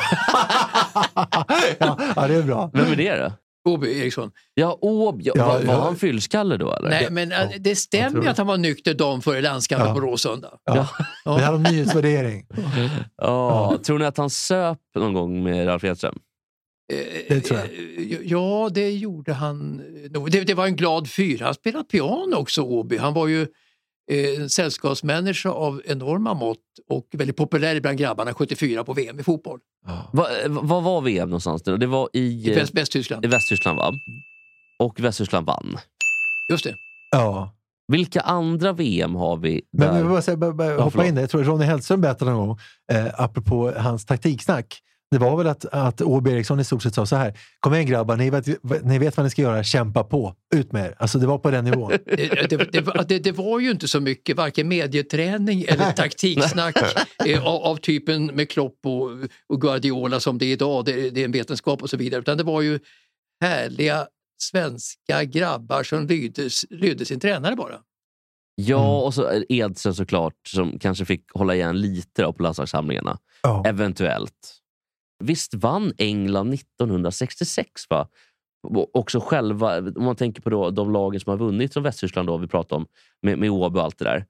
[1.80, 2.72] ja, ja, det är bra.
[2.74, 3.32] Vem är det då?
[3.72, 4.32] Åby Eriksson.
[4.54, 5.84] Ja, Åb, ja, Ja, var, var ja.
[5.84, 6.90] han fyllskalle då eller?
[6.90, 9.94] Nej, men eh, det stämmer ju att han var nykter dagen före landskampen Ja.
[9.94, 10.50] på Råsunda.
[10.66, 10.88] Ja.
[11.26, 11.32] Ja.
[11.36, 12.46] Det här om nyhetsvärdering.
[13.18, 16.20] Ja, Tror ni att han söp någon gång med Ralf Edström?
[17.30, 17.68] Det tror jag.
[17.68, 19.78] Eh, Ja, det gjorde han.
[20.32, 21.40] Det, det var en glad fyr.
[21.40, 22.98] Han spelade piano också, Åby.
[22.98, 23.42] Han var ju
[24.12, 26.58] eh, en sällskapsmänniska av enorma mått
[26.90, 29.60] och väldigt populär bland grabbarna 74 på VM i fotboll.
[30.14, 31.64] Va, vad var VM någonstans?
[31.64, 31.78] då?
[31.78, 33.26] Det var i, I eh, Väst, Västtyskland.
[33.26, 33.94] i Västtyskland va?
[34.80, 35.78] Och Västtyskland vann.
[36.52, 36.76] Just det.
[37.12, 37.56] Ja.
[37.92, 39.94] Vilka andra VM har vi Men där?
[39.96, 41.22] vi vill bara, säga, bara, bara Ja, hoppa in där.
[41.22, 42.60] Jag tror Ronny Hellström berättade någon gång,
[42.92, 44.80] eh, apropå hans taktiksnack.
[45.12, 47.34] Det var väl att, att Åby Eriksson i stort sett sa så här.
[47.60, 48.48] Kom igen grabbar, ni vet,
[48.84, 49.64] ni vet vad ni ska göra.
[49.64, 50.36] Kämpa på.
[50.56, 50.96] Ut med er.
[50.98, 51.92] Alltså det var på den nivån.
[52.06, 56.76] Det, det, det, var- det, det var ju inte så mycket varken medieträning eller taktiksnack
[57.26, 59.12] eh, av, av typen med Klopp och,
[59.50, 60.86] och Guardiola som det är idag.
[60.86, 62.22] Det, det är en vetenskap och så vidare.
[62.22, 62.80] Utan det var ju
[63.44, 64.08] härliga
[64.42, 67.76] svenska grabbar som lydde, lydde sin tränare bara.
[68.56, 73.18] Ja, och så Edström såklart, som kanske fick hålla igen lite på landslagssamlingarna.
[73.44, 73.64] Ja.
[73.68, 74.56] Eventuellt.
[75.24, 77.66] Visst vann England 1966?
[77.90, 78.08] va?
[78.68, 82.28] Och Också själva, om man tänker på då, de lagen som har vunnit från Västtyskland,
[82.28, 82.86] då, vi pratar om
[83.22, 84.26] med, med Åby och allt det där.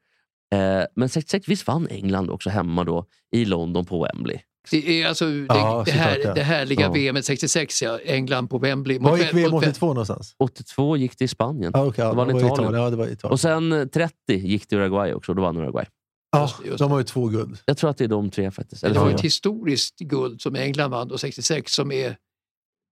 [0.56, 4.40] Eh, men 66, visst vann England också hemma då i London på Wembley?
[4.72, 6.34] Det är alltså det, Ja, det, här, ja.
[6.34, 6.92] det härliga Ja.
[6.92, 8.00] VM 66, ja.
[8.00, 9.00] England på Wembley.
[9.00, 10.36] Var gick VM mot- 82 någonstans?
[10.40, 11.72] 82 gick det i Spanien.
[11.76, 12.54] Ja, okay, ja, det var det var Italien.
[12.64, 12.84] Italien.
[12.84, 13.32] Ja, det var Italien.
[13.32, 15.86] Och sen eh, 30 gick det i Uruguay också, då vann Uruguay.
[16.32, 17.58] Ja, just de har ju två guld.
[17.66, 18.84] Jag tror att det är de tre faktiskt.
[18.84, 22.18] Eller Det var ett historiskt guld som England vann då 66 som är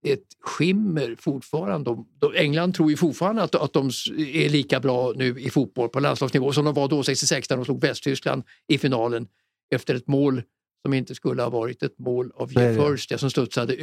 [0.06, 1.90] ett skimmer fortfarande.
[1.90, 3.86] De, de, England tror ju fortfarande att, att de
[4.16, 7.64] är lika bra nu i fotboll på landslagsnivå som de var då 66 när de
[7.64, 9.28] slog Västtyskland i finalen
[9.74, 10.42] efter ett mål
[10.82, 12.78] som inte skulle ha varit ett mål av Jeff.
[12.78, 13.74] Hurst som studsade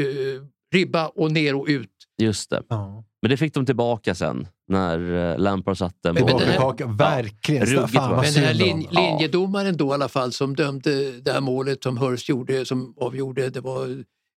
[0.76, 1.90] ribba och ner och ut.
[2.22, 2.64] Just det.
[2.70, 3.04] Ja.
[3.22, 7.66] Men det fick de tillbaka sen när eh, Lampard satte Tillbaka, verkligen.
[7.66, 11.84] ruggigt Men den här lin, linjedomaren då i alla fall som dömde det här målet
[11.84, 13.88] som Hurst gjorde, som avgjorde, det var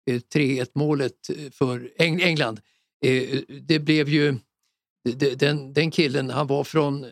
[0.09, 1.13] eh, 3-1 målet
[1.51, 2.59] för Eng England.
[3.05, 4.35] Eh, Det blev ju,
[5.35, 7.05] den, den killen han var från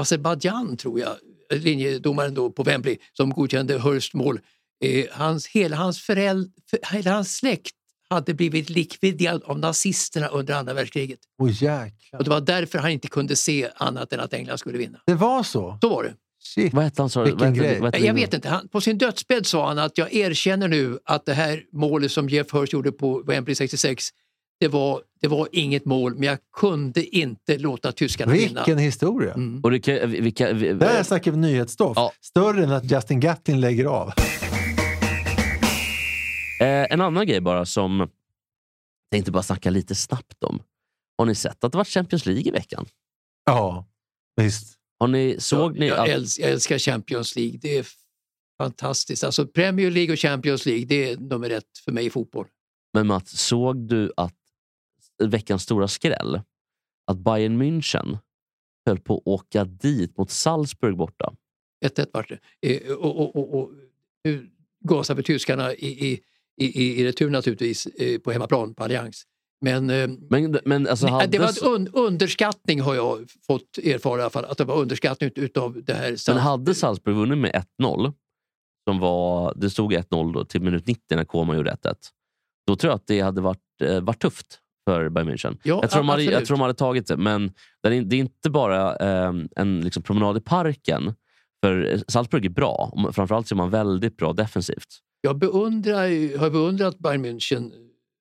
[0.00, 1.16] Azerbajdzjan tror jag,
[1.52, 4.40] linjedomaren då på Wembley som godkände Hurst mål.
[4.84, 6.52] Eh, Hans, hela, hans föräld,
[6.92, 7.74] hela hans släkt
[8.12, 11.18] hade blivit likviderad av nazisterna under andra världskriget.
[11.50, 12.18] Jäklar.
[12.18, 14.98] Och det var därför han inte kunde se annat än att England skulle vinna.
[15.06, 15.78] Det var så?
[15.80, 16.14] Så var det.
[16.44, 16.74] Shit.
[16.74, 17.10] Vad hette han?
[17.10, 17.80] sa- Vilken grej.
[17.98, 21.34] Jag vet inte, han, på sin dödsbädd sa han att jag erkänner nu att det
[21.34, 24.08] här målet som Jeff Hurst gjorde på Wembley 66,
[24.60, 28.60] det var, det var inget mål, men jag kunde inte låta tyskarna vinna.
[28.60, 29.34] Vilken historia!
[29.34, 29.60] Mm.
[29.62, 31.92] Och det, kan- vilka, vi, Där snackar vi nyhetsstoff.
[31.96, 32.12] Ja.
[32.20, 34.12] Större än att Justin Gatlin lägger av.
[36.62, 38.10] Eh, en annan grej bara som jag
[39.10, 40.62] tänkte bara snacka lite snabbt om.
[41.18, 42.86] Har ni sett att det var Champions League i veckan?
[43.44, 43.86] Ja,
[44.36, 44.78] visst.
[44.98, 47.86] Har ni, såg jag, ni jag, att, äls- jag älskar Champions League, det är
[48.58, 49.24] fantastiskt.
[49.24, 52.46] Alltså Premier League och Champions League, det är nummer ett för mig i fotboll.
[52.94, 54.36] Men Mats, såg du att
[55.22, 56.40] veckans stora skräll,
[57.06, 58.18] att Bayern München
[58.86, 61.34] höll på att åka dit mot Salzburg borta?
[61.84, 62.76] 1-1 vart det.
[62.86, 63.70] Eh, och, och, och, och
[64.24, 64.50] nu
[64.84, 66.20] gasar vi tyskarna i, i,
[66.60, 69.24] i, i retur naturligtvis eh, på hemmaplan på Allians.
[69.60, 74.18] Men, eh, Men, men alltså hade det var en un, underskattning har jag fått erfara
[74.18, 76.16] i alla fall, att det var underskattning ut- utav det här.
[76.28, 78.12] Men hade Salzburg vunnit med 1-0,
[78.88, 81.94] som var, det stod 1-0 då till minut 90 när Koma gjorde 1-1,
[82.66, 85.58] då tror jag att det hade varit, eh, varit tufft för Bayern München.
[85.62, 88.50] Ja, jag, tror de hade, jag tror de hade tagit det, men det är, inte
[88.50, 91.14] bara eh, en liksom promenad i parken.
[91.64, 94.88] För Salzburg är bra, framförallt så är man väldigt bra defensivt.
[95.24, 97.72] Jag beundrar, har beundrat Bayern München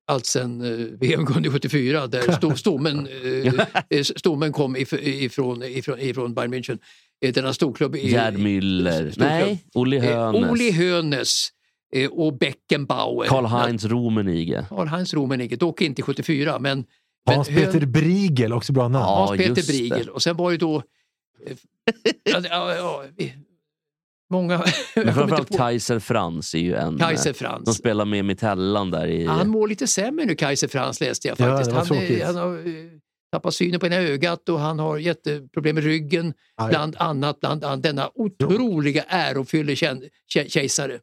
[0.07, 0.61] allt sen
[0.99, 3.53] VM-guld 74 där sto, stommen, eh,
[3.89, 6.79] eh, stommen kom if, ifrån, ifrån, ifrån Bayern München.
[7.25, 7.95] Eh, Denna storklubb.
[7.95, 11.49] Gerd Müller, nej, Hoeneß, Uli Hoeneß
[11.95, 13.27] eh, och Beckenbauer.
[13.27, 14.65] Karl-Heinz Rummenigge.
[14.69, 16.85] Karl-Heinz Rummenigge, dock inte 74 men,
[17.25, 19.05] Hans-Peter Briegel, också bra namn.
[19.05, 19.67] Ja, Hans-Peter.
[19.67, 20.83] Briegel och sen var det då
[22.23, 23.03] ja, ja,
[24.31, 24.63] många...
[24.95, 26.97] Men framförallt Kaiser Franz är ju en...
[26.97, 27.65] Kaiser Franz.
[27.65, 29.25] De spelar med Mittellan där i...
[29.25, 31.71] Han mår lite sämre nu, Kaiser Frans läste jag Ja, faktiskt.
[31.71, 32.73] var han, är- han har eh,
[33.31, 36.33] tappat synen på ena ögat och han har jätteproblem med ryggen.
[36.57, 36.69] Aj.
[36.69, 39.03] Bland annat, bland annat denna otroliga
[40.33, 40.99] kä- kejsare.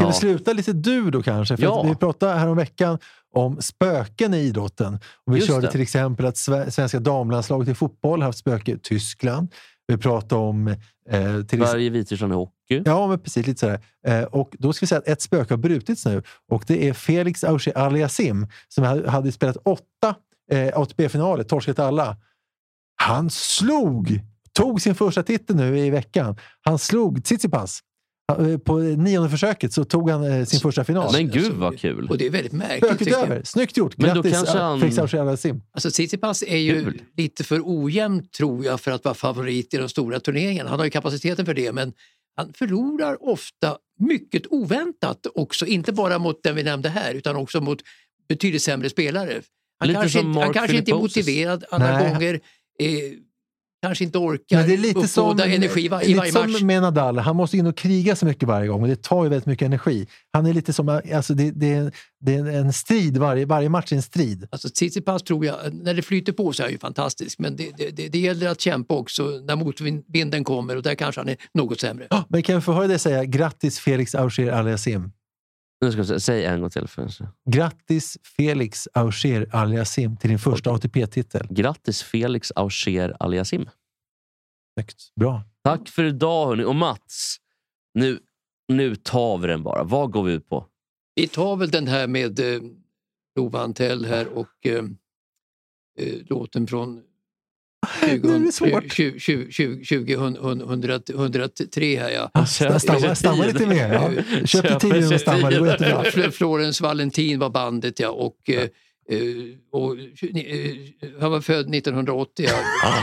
[0.00, 0.06] Ja.
[0.06, 1.56] vi sluta lite du då kanske?
[1.56, 1.80] För Ja.
[1.84, 2.98] att vi pratade här om veckan
[3.34, 4.98] om spöken i idrotten.
[5.26, 5.72] Och vi Just körde det.
[5.72, 9.52] till exempel att sve- svenska damlandslaget i fotboll har haft spöke i Tyskland.
[9.86, 10.76] Vi pratade om...
[11.10, 12.82] Eh, till Sverige, Vitryssland i hockey.
[12.86, 13.46] ja, men precis.
[13.46, 13.80] Lite sådär.
[14.06, 16.22] Eh, och då ska vi säga att ett spöke har brutits nu.
[16.48, 20.14] Och det är Felix Auger Aliasim som ha- hade spelat åtta
[20.50, 22.16] eh, ATP-finaler, torskat alla.
[22.96, 24.20] Han slog,
[24.52, 26.36] tog sin första titel nu i veckan.
[26.60, 27.80] Han slog Tsitsipas.
[28.32, 31.12] Eh, På nionde försöket så tog han eh, sin första final.
[31.12, 32.08] Men gud Alltså, vad kul!
[32.10, 33.14] Och det är väldigt märkligt.
[33.16, 33.42] Över.
[33.44, 33.98] Snyggt gjort!
[33.98, 34.70] Men då Grattis kanske han...
[34.70, 35.62] han- Felix Auger Aliasim.
[35.72, 37.02] Alltså Tsitsipas är ju Kul.
[37.16, 40.70] lite för ojämn tror jag för att vara favorit i de stora turneringarna.
[40.70, 41.92] Han har ju kapaciteten för det men
[42.36, 45.66] han förlorar ofta mycket oväntat också.
[45.66, 47.78] Inte bara mot den vi nämnde här utan också mot
[48.28, 49.42] betydligt sämre spelare.
[49.78, 52.08] Han Lite kanske, som inte, han kanske inte är motiverad alla Nej.
[52.12, 52.34] gånger.
[52.80, 52.88] Eh,
[53.86, 56.58] kanske inte orkar Men det är lite som, energi va- i lite varje match.
[56.58, 57.18] som med Nadal.
[57.18, 59.66] Han måste in och kriga så mycket varje gång och det tar ju väldigt mycket
[59.66, 60.06] energi.
[60.32, 63.92] Han är lite som, alltså det, det, är- det är en strid, varje, varje match
[63.92, 64.48] är en strid.
[64.50, 67.70] Alltså Tsitsipas tror jag, när det flyter på så är han ju fantastisk men det,
[67.76, 71.80] det, det, gäller att kämpa också när motvinden kommer och där kanske han är något
[71.80, 72.06] sämre.
[72.28, 75.12] Men kan vi få höra dig säga grattis Felix Auger Aliasim?
[75.84, 76.88] Nu ska jag säga, säg en gång till.
[76.88, 77.08] För
[77.50, 81.46] Grattis Felix Auger Aliasim till din första ATP-titel.
[81.50, 83.68] Grattis Felix Auger Aliasim.
[84.74, 85.12] Snyggt.
[85.16, 85.42] Bra.
[85.64, 86.64] Tack för idag hörni.
[86.64, 87.36] Och Mats,
[87.94, 88.18] nu,
[88.68, 89.84] nu tar vi den bara.
[89.84, 90.66] Vad går vi ut på?
[91.14, 92.60] Vi tar väl den här med eh,
[93.36, 94.84] Lova Antell här och eh,
[95.98, 97.02] eh, låten från
[101.06, 102.30] 2003 här ja.
[102.34, 103.92] Ah, sta- Stamma, stamma lite mer.
[103.92, 104.10] Ja.
[104.46, 106.02] Köp dig tid genom att stamma, det går jättebra.
[106.02, 108.66] Fl- Florence Valentin var bandet ja och, eh, eh,
[109.72, 112.46] och eh, han var född 1980.
[112.48, 112.52] Ja.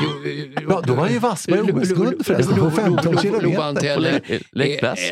[0.04, 3.14] Jo, eh, Ja, då var han ju vass Lo- OS-guld förresten, på Lo- Lo- 15
[3.14, 4.22] Lo- kilometer.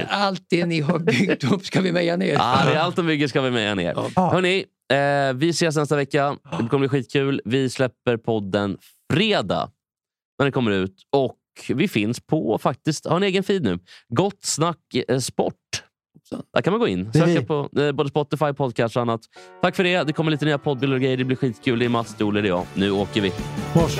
[0.10, 2.36] Allt det ni har byggt upp ska vi meja ner.
[2.40, 3.94] Ah, det är allt de bygger ska vi med ner.
[4.16, 4.30] Ja.
[4.32, 6.38] Hörni, eh, vi ses nästa vecka.
[6.60, 7.42] Det kommer bli skitkul.
[7.46, 8.78] Vi släpper podden
[9.14, 9.72] fredag
[10.40, 10.96] när den kommer ut.
[11.16, 11.36] Och
[11.68, 13.80] vi finns på, faktiskt, har en egen feed nu.
[14.10, 15.56] Gott snack eh, sport.
[16.54, 17.10] Där kan man gå in.
[17.14, 19.22] Det Söka på eh, både Spotify, podcast och annat.
[19.62, 20.04] Tack för det.
[20.04, 21.18] Det kommer lite nya poddbilder och grejer.
[21.18, 21.80] Det blir skitkul.
[21.80, 22.66] Det är Mats, Stole, det är jag.
[22.74, 23.32] Nu åker vi.
[23.76, 24.00] Mors.